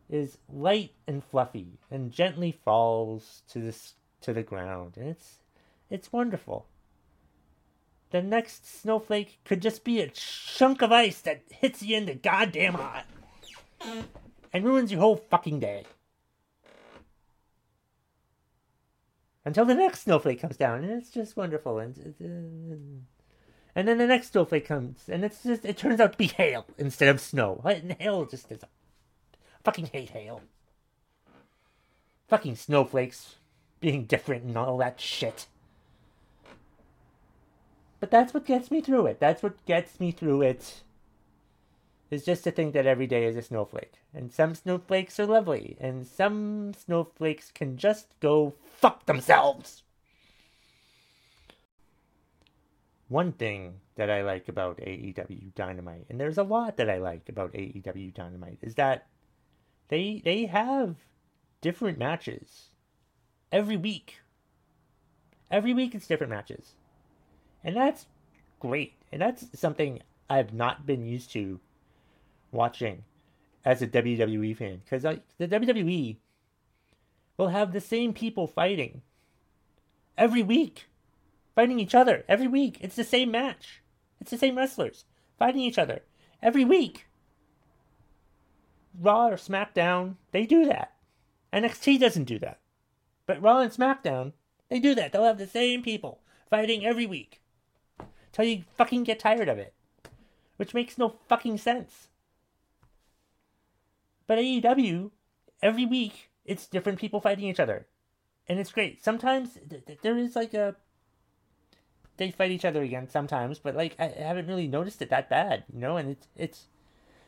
is 0.10 0.38
light 0.48 0.92
and 1.08 1.24
fluffy 1.24 1.80
and 1.90 2.12
gently 2.12 2.52
falls 2.52 3.42
to 3.50 3.60
this 3.60 3.96
to 4.22 4.32
the 4.32 4.44
ground, 4.44 4.94
and 4.96 5.10
it's 5.10 5.40
it's 5.90 6.14
wonderful. 6.14 6.68
The 8.12 8.22
next 8.22 8.82
snowflake 8.82 9.40
could 9.44 9.62
just 9.62 9.84
be 9.84 10.00
a 10.00 10.08
chunk 10.08 10.82
of 10.82 10.92
ice 10.92 11.20
that 11.22 11.42
hits 11.50 11.82
you 11.82 11.98
in 11.98 12.06
the 12.06 12.14
goddamn 12.14 12.76
eye 12.76 13.04
and 14.54 14.64
ruins 14.64 14.92
your 14.92 15.02
whole 15.02 15.18
fucking 15.18 15.60
day. 15.60 15.86
until 19.46 19.66
the 19.66 19.76
next 19.76 20.02
snowflake 20.02 20.42
comes 20.42 20.58
down, 20.58 20.84
and 20.84 20.92
it's 20.92 21.10
just 21.10 21.36
wonderful. 21.36 21.80
And 21.80 23.06
and 23.76 23.88
then 23.88 23.98
the 23.98 24.08
next 24.08 24.32
snowflake 24.32 24.68
comes, 24.68 25.10
and 25.10 25.24
it's 25.24 25.44
just 25.44 25.66
it 25.66 25.78
turns 25.78 26.00
out 26.00 26.14
to 26.14 26.18
be 26.18 26.28
hail 26.28 26.66
instead 26.78 27.10
of 27.10 27.20
snow. 27.20 27.62
And 27.66 27.94
hail 28.00 28.26
just 28.26 28.52
is 28.52 28.64
a 28.64 28.68
fucking 29.64 29.88
hate 29.88 30.12
hail. 30.12 30.42
Fucking 32.28 32.56
snowflakes 32.56 33.36
being 33.80 34.06
different 34.06 34.46
and 34.46 34.58
all 34.58 34.78
that 34.78 35.00
shit. 35.00 35.48
But 38.00 38.12
that's 38.12 38.34
what 38.34 38.46
gets 38.46 38.72
me 38.72 38.82
through 38.82 39.08
it. 39.08 39.20
That's 39.20 39.44
what 39.44 39.66
gets 39.66 40.00
me 40.00 40.12
through 40.12 40.42
it 40.42 40.83
is 42.14 42.24
just 42.24 42.44
to 42.44 42.52
think 42.52 42.74
that 42.74 42.86
every 42.86 43.08
day 43.08 43.26
is 43.26 43.36
a 43.36 43.42
snowflake. 43.42 43.94
And 44.14 44.32
some 44.32 44.56
snowflakes 44.56 45.20
are 45.20 45.26
lovely, 45.26 45.78
and 45.80 46.06
some 46.06 46.74
snowflakes 46.74 47.52
can 47.52 47.78
just 47.78 48.08
go 48.20 48.54
fuck 48.78 49.06
themselves. 49.06 49.84
One 53.10 53.32
thing 53.32 53.82
that 53.96 54.10
I 54.10 54.24
like 54.24 54.48
about 54.48 54.78
AEW 54.78 55.54
Dynamite, 55.56 56.06
and 56.10 56.20
there's 56.20 56.38
a 56.38 56.44
lot 56.44 56.78
that 56.78 56.90
I 56.90 56.98
like 56.98 57.28
about 57.30 57.54
AEW 57.54 58.14
Dynamite, 58.14 58.60
is 58.62 58.76
that 58.76 59.08
they 59.90 60.22
they 60.24 60.46
have 60.46 60.96
different 61.62 61.98
matches 61.98 62.70
every 63.52 63.78
week. 63.78 64.20
Every 65.52 65.74
week 65.74 65.94
it's 65.94 66.08
different 66.08 66.32
matches. 66.32 66.74
And 67.64 67.76
that's 67.76 68.08
great. 68.60 68.94
And 69.12 69.22
that's 69.22 69.46
something 69.60 70.02
I've 70.30 70.54
not 70.54 70.86
been 70.86 71.06
used 71.06 71.32
to 71.34 71.60
watching 72.54 73.04
as 73.66 73.82
a 73.82 73.88
WWE 73.88 74.56
fan 74.56 74.82
because 74.84 75.04
the 75.38 75.48
WWE 75.48 76.18
will 77.38 77.50
have 77.50 77.74
the 77.74 77.82
same 77.82 78.14
people 78.14 78.48
fighting 78.48 79.02
every 80.18 80.44
week, 80.44 80.86
fighting 81.56 81.80
each 81.80 81.96
other 81.96 82.24
every 82.28 82.48
week. 82.48 82.78
It's 82.82 82.96
the 82.96 83.04
same 83.04 83.32
match. 83.32 83.82
It's 84.22 84.32
the 84.32 84.38
same 84.38 84.58
wrestlers 84.58 85.06
fighting 85.38 85.62
each 85.62 85.78
other 85.78 86.02
every 86.42 86.64
week. 86.64 87.08
Raw 89.00 89.28
or 89.28 89.36
SmackDown, 89.36 90.16
they 90.32 90.46
do 90.46 90.66
that. 90.66 90.94
NXT 91.52 92.00
doesn't 92.00 92.26
do 92.26 92.40
that. 92.40 92.60
But 93.26 93.42
Raw 93.42 93.60
and 93.60 93.72
SmackDown, 93.72 94.34
they 94.70 94.80
do 94.80 94.96
that. 94.96 95.12
They'll 95.12 95.24
have 95.24 95.38
the 95.38 95.48
same 95.48 95.82
people 95.82 96.20
fighting 96.50 96.86
every 96.86 97.06
week. 97.06 97.42
Till 98.32 98.46
you 98.46 98.64
fucking 98.78 99.04
get 99.04 99.20
tired 99.20 99.50
of 99.50 99.58
it. 99.58 99.74
Which 100.58 100.74
makes 100.74 100.98
no 100.98 101.16
fucking 101.28 101.58
sense. 101.58 102.10
But 104.28 104.40
AEW, 104.40 105.12
every 105.62 105.86
week, 105.86 106.30
it's 106.46 106.68
different 106.68 107.00
people 107.00 107.22
fighting 107.22 107.46
each 107.46 107.60
other. 107.60 107.88
And 108.48 108.60
it's 108.60 108.72
great. 108.72 109.04
Sometimes 109.04 109.58
th- 109.70 109.86
th- 109.86 110.00
there 110.02 110.18
is 110.18 110.36
like 110.36 110.54
a. 110.54 110.76
They 112.18 112.30
fight 112.30 112.52
each 112.52 112.66
other 112.66 112.84
again 112.84 113.10
sometimes, 113.10 113.60
but 113.60 113.76
like 113.76 113.96
I 113.98 114.08
haven't 114.08 114.48
really 114.48 114.68
noticed 114.68 115.02
it 115.02 115.10
that 115.10 115.30
bad, 115.30 115.64
you 115.74 115.80
know. 115.80 115.98
And 115.98 116.12
it's 116.12 116.28
it's 116.36 116.68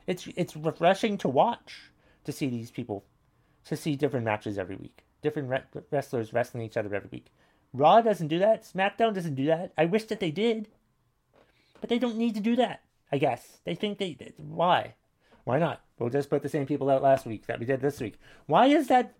it's 0.06 0.28
it's 0.36 0.56
refreshing 0.56 1.18
to 1.20 1.30
watch 1.30 1.92
to 2.26 2.32
see 2.32 2.50
these 2.50 2.72
people, 2.72 3.06
to 3.66 3.76
see 3.76 3.96
different 3.96 4.26
matches 4.26 4.58
every 4.58 4.76
week, 4.76 5.04
different 5.22 5.50
re- 5.50 5.82
wrestlers 5.90 6.34
wrestling 6.34 6.64
each 6.64 6.78
other 6.78 6.94
every 6.94 7.10
week. 7.12 7.28
Raw 7.74 8.02
doesn't 8.02 8.28
do 8.28 8.40
that. 8.40 8.64
SmackDown 8.64 9.14
doesn't 9.14 9.36
do 9.36 9.46
that. 9.46 9.74
I 9.78 9.86
wish 9.86 10.06
that 10.06 10.20
they 10.20 10.32
did, 10.32 10.68
but 11.82 11.90
they 11.90 12.00
don't 12.00 12.18
need 12.18 12.36
to 12.36 12.42
do 12.42 12.56
that. 12.58 12.82
I 13.12 13.18
guess 13.18 13.60
they 13.64 13.76
think 13.76 13.98
they 13.98 14.18
why 14.38 14.96
why 15.46 15.60
not? 15.60 15.85
We'll 15.98 16.10
just 16.10 16.30
put 16.30 16.44
the 16.44 16.50
same 16.50 16.66
people 16.66 16.90
out 16.90 17.02
last 17.02 17.26
week 17.26 17.48
that 17.48 17.60
we 17.60 17.66
did 17.66 17.82
this 17.82 18.02
week. 18.02 18.20
Why 18.48 18.68
is 18.68 18.88
that? 18.88 19.14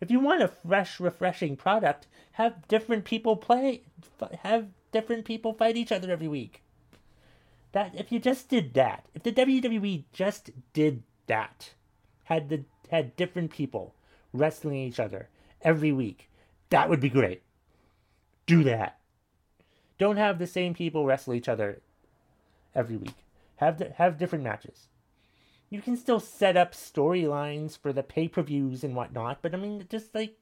If 0.00 0.10
you 0.10 0.18
want 0.18 0.42
a 0.42 0.48
fresh, 0.48 0.98
refreshing 0.98 1.56
product, 1.56 2.08
have 2.32 2.66
different 2.66 3.04
people 3.04 3.36
play, 3.36 3.82
have 4.42 4.68
different 4.90 5.24
people 5.24 5.52
fight 5.52 5.76
each 5.76 5.92
other 5.92 6.10
every 6.10 6.26
week. 6.26 6.62
That 7.70 7.94
if 7.94 8.10
you 8.10 8.18
just 8.18 8.48
did 8.48 8.74
that, 8.74 9.06
if 9.14 9.22
the 9.22 9.32
WWE 9.32 10.04
just 10.12 10.50
did 10.72 11.04
that, 11.28 11.74
had 12.24 12.48
the 12.48 12.64
had 12.90 13.16
different 13.16 13.52
people 13.52 13.94
wrestling 14.32 14.76
each 14.76 15.00
other 15.00 15.28
every 15.62 15.92
week, 15.92 16.28
that 16.70 16.90
would 16.90 17.00
be 17.00 17.08
great. 17.08 17.42
Do 18.46 18.64
that. 18.64 18.98
Don't 19.98 20.16
have 20.16 20.40
the 20.40 20.48
same 20.48 20.74
people 20.74 21.06
wrestle 21.06 21.32
each 21.32 21.48
other 21.48 21.80
every 22.74 22.96
week. 22.96 23.24
Have 23.56 23.78
have 23.96 24.18
different 24.18 24.42
matches 24.42 24.88
you 25.72 25.80
can 25.80 25.96
still 25.96 26.20
set 26.20 26.56
up 26.56 26.74
storylines 26.74 27.78
for 27.78 27.92
the 27.92 28.02
pay 28.02 28.28
per 28.28 28.42
views 28.42 28.84
and 28.84 28.94
whatnot, 28.94 29.38
but 29.42 29.54
I 29.54 29.56
mean, 29.56 29.86
just 29.88 30.14
like, 30.14 30.36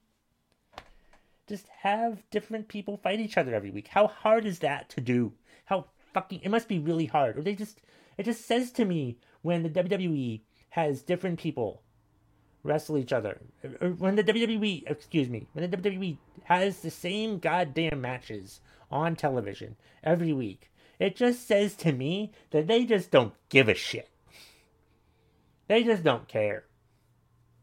just 1.46 1.66
have 1.82 2.22
different 2.30 2.68
people 2.68 2.96
fight 2.96 3.20
each 3.20 3.38
other 3.38 3.54
every 3.54 3.70
week. 3.70 3.88
How 3.88 4.06
hard 4.06 4.44
is 4.44 4.58
that 4.58 4.88
to 4.90 5.00
do? 5.00 5.32
how 5.70 5.86
fucking 6.12 6.40
it 6.42 6.50
must 6.50 6.68
be 6.68 6.78
really 6.78 7.06
hard. 7.06 7.38
Or 7.38 7.42
they 7.42 7.54
just 7.54 7.80
it 8.18 8.24
just 8.24 8.44
says 8.44 8.70
to 8.72 8.84
me 8.84 9.16
when 9.40 9.62
the 9.62 9.70
WWE 9.70 10.40
has 10.70 11.00
different 11.00 11.38
people 11.38 11.82
wrestle 12.62 12.98
each 12.98 13.12
other. 13.12 13.40
Or 13.80 13.90
when 13.90 14.16
the 14.16 14.24
WWE, 14.24 14.82
excuse 14.86 15.30
me, 15.30 15.46
when 15.54 15.70
the 15.70 15.76
WWE 15.76 16.18
has 16.44 16.80
the 16.80 16.90
same 16.90 17.38
goddamn 17.38 18.00
matches 18.02 18.60
on 18.90 19.16
television 19.16 19.76
every 20.04 20.32
week, 20.32 20.70
it 20.98 21.16
just 21.16 21.46
says 21.46 21.74
to 21.76 21.92
me 21.92 22.32
that 22.50 22.66
they 22.66 22.84
just 22.84 23.10
don't 23.10 23.32
give 23.48 23.68
a 23.68 23.74
shit. 23.74 24.10
They 25.70 25.84
just 25.84 26.02
don't 26.02 26.26
care. 26.26 26.64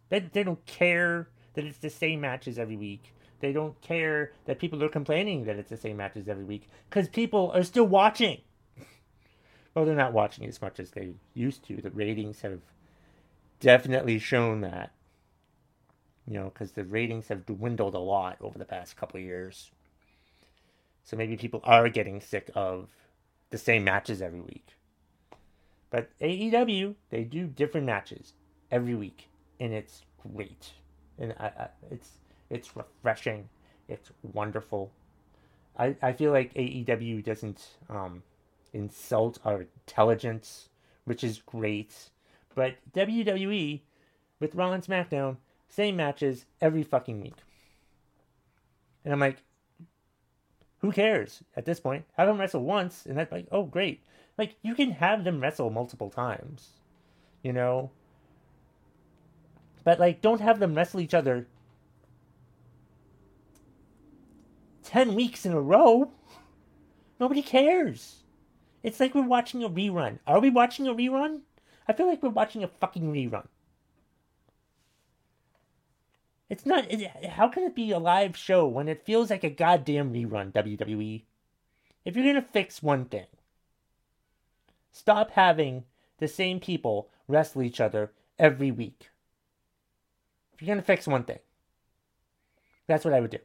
They, 0.08 0.20
they 0.20 0.44
don't 0.44 0.66
care 0.66 1.28
that 1.56 1.66
it's 1.66 1.80
the 1.80 1.90
same 1.90 2.22
matches 2.22 2.58
every 2.58 2.78
week. 2.78 3.14
They 3.42 3.52
don't 3.52 3.82
care 3.82 4.32
that 4.46 4.60
people 4.60 4.82
are 4.82 4.88
complaining 4.88 5.44
that 5.44 5.58
it's 5.58 5.70
the 5.70 5.76
same 5.76 5.98
matches 5.98 6.30
every 6.30 6.46
week 6.46 6.70
because 6.90 7.10
people 7.10 7.52
are 7.54 7.64
still 7.64 7.84
watching. 7.84 8.40
well, 9.76 9.84
they're 9.84 9.94
not 9.94 10.14
watching 10.14 10.46
as 10.46 10.62
much 10.62 10.80
as 10.80 10.92
they 10.92 11.16
used 11.34 11.68
to. 11.68 11.82
The 11.82 11.92
ratings 11.92 12.40
have 12.44 12.62
definitely 13.60 14.20
shown 14.20 14.62
that. 14.62 14.94
You 16.26 16.36
know, 16.36 16.46
because 16.46 16.72
the 16.72 16.86
ratings 16.86 17.28
have 17.28 17.46
dwindled 17.46 17.94
a 17.94 18.00
lot 18.00 18.38
over 18.40 18.58
the 18.58 18.64
past 18.64 18.96
couple 18.96 19.20
years. 19.20 19.70
So 21.04 21.18
maybe 21.18 21.36
people 21.36 21.60
are 21.66 21.90
getting 21.90 22.22
sick 22.22 22.52
of 22.56 22.88
the 23.50 23.58
same 23.58 23.84
matches 23.84 24.22
every 24.22 24.40
week. 24.40 24.78
But 25.90 26.10
AEW, 26.20 26.96
they 27.10 27.24
do 27.24 27.48
different 27.48 27.86
matches 27.86 28.34
every 28.72 28.96
week, 28.96 29.30
and 29.60 29.74
it's 29.74 30.04
great, 30.34 30.74
and 31.18 31.34
I, 31.40 31.46
I, 31.46 31.68
it's 31.90 32.10
it's 32.50 32.76
refreshing, 32.76 33.50
it's 33.88 34.12
wonderful. 34.34 34.92
I, 35.78 35.96
I 36.02 36.14
feel 36.14 36.32
like 36.32 36.54
AEW 36.54 37.24
doesn't 37.24 37.68
um, 37.90 38.24
insult 38.74 39.40
our 39.46 39.62
intelligence, 39.62 40.70
which 41.06 41.24
is 41.24 41.42
great. 41.46 42.10
But 42.56 42.76
WWE, 42.96 43.82
with 44.40 44.56
Raw 44.56 44.72
and 44.72 44.84
SmackDown, 44.84 45.38
same 45.70 45.96
matches 45.96 46.46
every 46.62 46.84
fucking 46.84 47.22
week. 47.22 47.36
And 49.04 49.14
I'm 49.14 49.20
like, 49.20 49.38
who 50.80 50.92
cares 50.92 51.44
at 51.56 51.66
this 51.66 51.80
point? 51.80 52.06
Have 52.18 52.28
them 52.28 52.40
wrestle 52.40 52.64
once, 52.64 53.06
and 53.06 53.18
that's 53.18 53.32
like, 53.32 53.48
oh, 53.52 53.64
great. 53.64 54.04
Like, 54.38 54.56
you 54.62 54.76
can 54.76 54.92
have 54.92 55.24
them 55.24 55.42
wrestle 55.42 55.70
multiple 55.70 56.10
times, 56.10 56.70
you 57.44 57.54
know? 57.54 57.92
But, 59.84 60.00
like, 60.00 60.22
don't 60.22 60.42
have 60.42 60.60
them 60.60 60.76
wrestle 60.76 61.00
each 61.00 61.14
other 61.14 61.48
10 64.84 65.16
weeks 65.16 65.46
in 65.46 65.52
a 65.52 65.60
row. 65.60 66.12
Nobody 67.20 67.42
cares. 67.42 68.24
It's 68.84 69.00
like 69.00 69.14
we're 69.14 69.24
watching 69.24 69.64
a 69.64 69.70
rerun. 69.70 70.20
Are 70.26 70.40
we 70.40 70.50
watching 70.50 70.88
a 70.88 70.94
rerun? 70.94 71.42
I 71.88 71.94
feel 71.94 72.08
like 72.08 72.24
we're 72.24 72.30
watching 72.30 72.64
a 72.64 72.68
fucking 72.68 73.12
rerun. 73.12 73.48
It's 76.50 76.66
not. 76.66 76.86
How 77.26 77.50
can 77.50 77.64
it 77.64 77.76
be 77.76 77.92
a 77.92 78.00
live 78.00 78.38
show 78.38 78.66
when 78.66 78.88
it 78.88 79.06
feels 79.06 79.30
like 79.30 79.44
a 79.44 79.50
goddamn 79.50 80.14
rerun, 80.14 80.54
WWE? 80.54 81.24
If 82.06 82.16
you're 82.16 82.26
gonna 82.26 82.42
fix 82.42 82.82
one 82.82 83.06
thing, 83.06 83.26
stop 84.92 85.32
having 85.32 85.84
the 86.20 86.28
same 86.28 86.60
people 86.60 87.10
wrestle 87.28 87.64
each 87.64 87.80
other 87.80 88.12
every 88.40 88.72
week. 88.72 89.10
If 90.54 90.62
you're 90.62 90.74
gonna 90.74 90.82
fix 90.82 91.08
one 91.08 91.24
thing, 91.24 91.40
that's 92.88 93.06
what 93.06 93.14
I 93.14 93.20
would 93.20 93.32
do. 93.32 93.40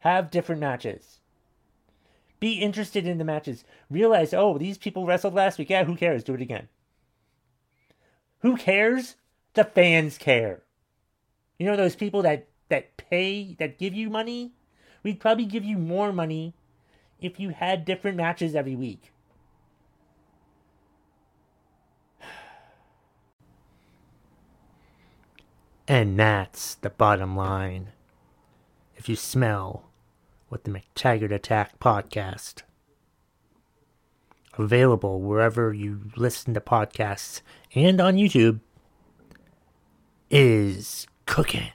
Have 0.00 0.30
different 0.30 0.60
matches. 0.60 1.20
Be 2.40 2.60
interested 2.60 3.06
in 3.06 3.18
the 3.18 3.24
matches. 3.24 3.64
Realize, 3.90 4.34
oh, 4.34 4.58
these 4.58 4.76
people 4.76 5.06
wrestled 5.06 5.34
last 5.34 5.58
week. 5.58 5.70
Yeah, 5.70 5.84
who 5.84 5.96
cares? 5.96 6.22
Do 6.22 6.34
it 6.34 6.42
again. 6.42 6.68
Who 8.40 8.58
cares? 8.58 9.16
The 9.54 9.64
fans 9.64 10.18
care. 10.18 10.62
You 11.58 11.64
know 11.64 11.76
those 11.76 11.96
people 11.96 12.20
that 12.22 12.46
that 12.68 12.98
pay 12.98 13.54
that 13.58 13.78
give 13.78 13.94
you 13.94 14.10
money? 14.10 14.52
We'd 15.02 15.20
probably 15.20 15.46
give 15.46 15.64
you 15.64 15.78
more 15.78 16.12
money 16.12 16.52
if 17.18 17.40
you 17.40 17.50
had 17.50 17.86
different 17.86 18.18
matches 18.18 18.54
every 18.54 18.76
week. 18.76 19.13
And 25.86 26.18
that's 26.18 26.76
the 26.76 26.90
bottom 26.90 27.36
line. 27.36 27.88
If 28.96 29.08
you 29.08 29.16
smell 29.16 29.90
what 30.48 30.64
the 30.64 30.70
McTaggart 30.70 31.32
Attack 31.32 31.78
podcast, 31.78 32.62
available 34.56 35.20
wherever 35.20 35.74
you 35.74 36.10
listen 36.16 36.54
to 36.54 36.60
podcasts 36.60 37.42
and 37.74 38.00
on 38.00 38.16
YouTube, 38.16 38.60
is 40.30 41.06
cooking. 41.26 41.70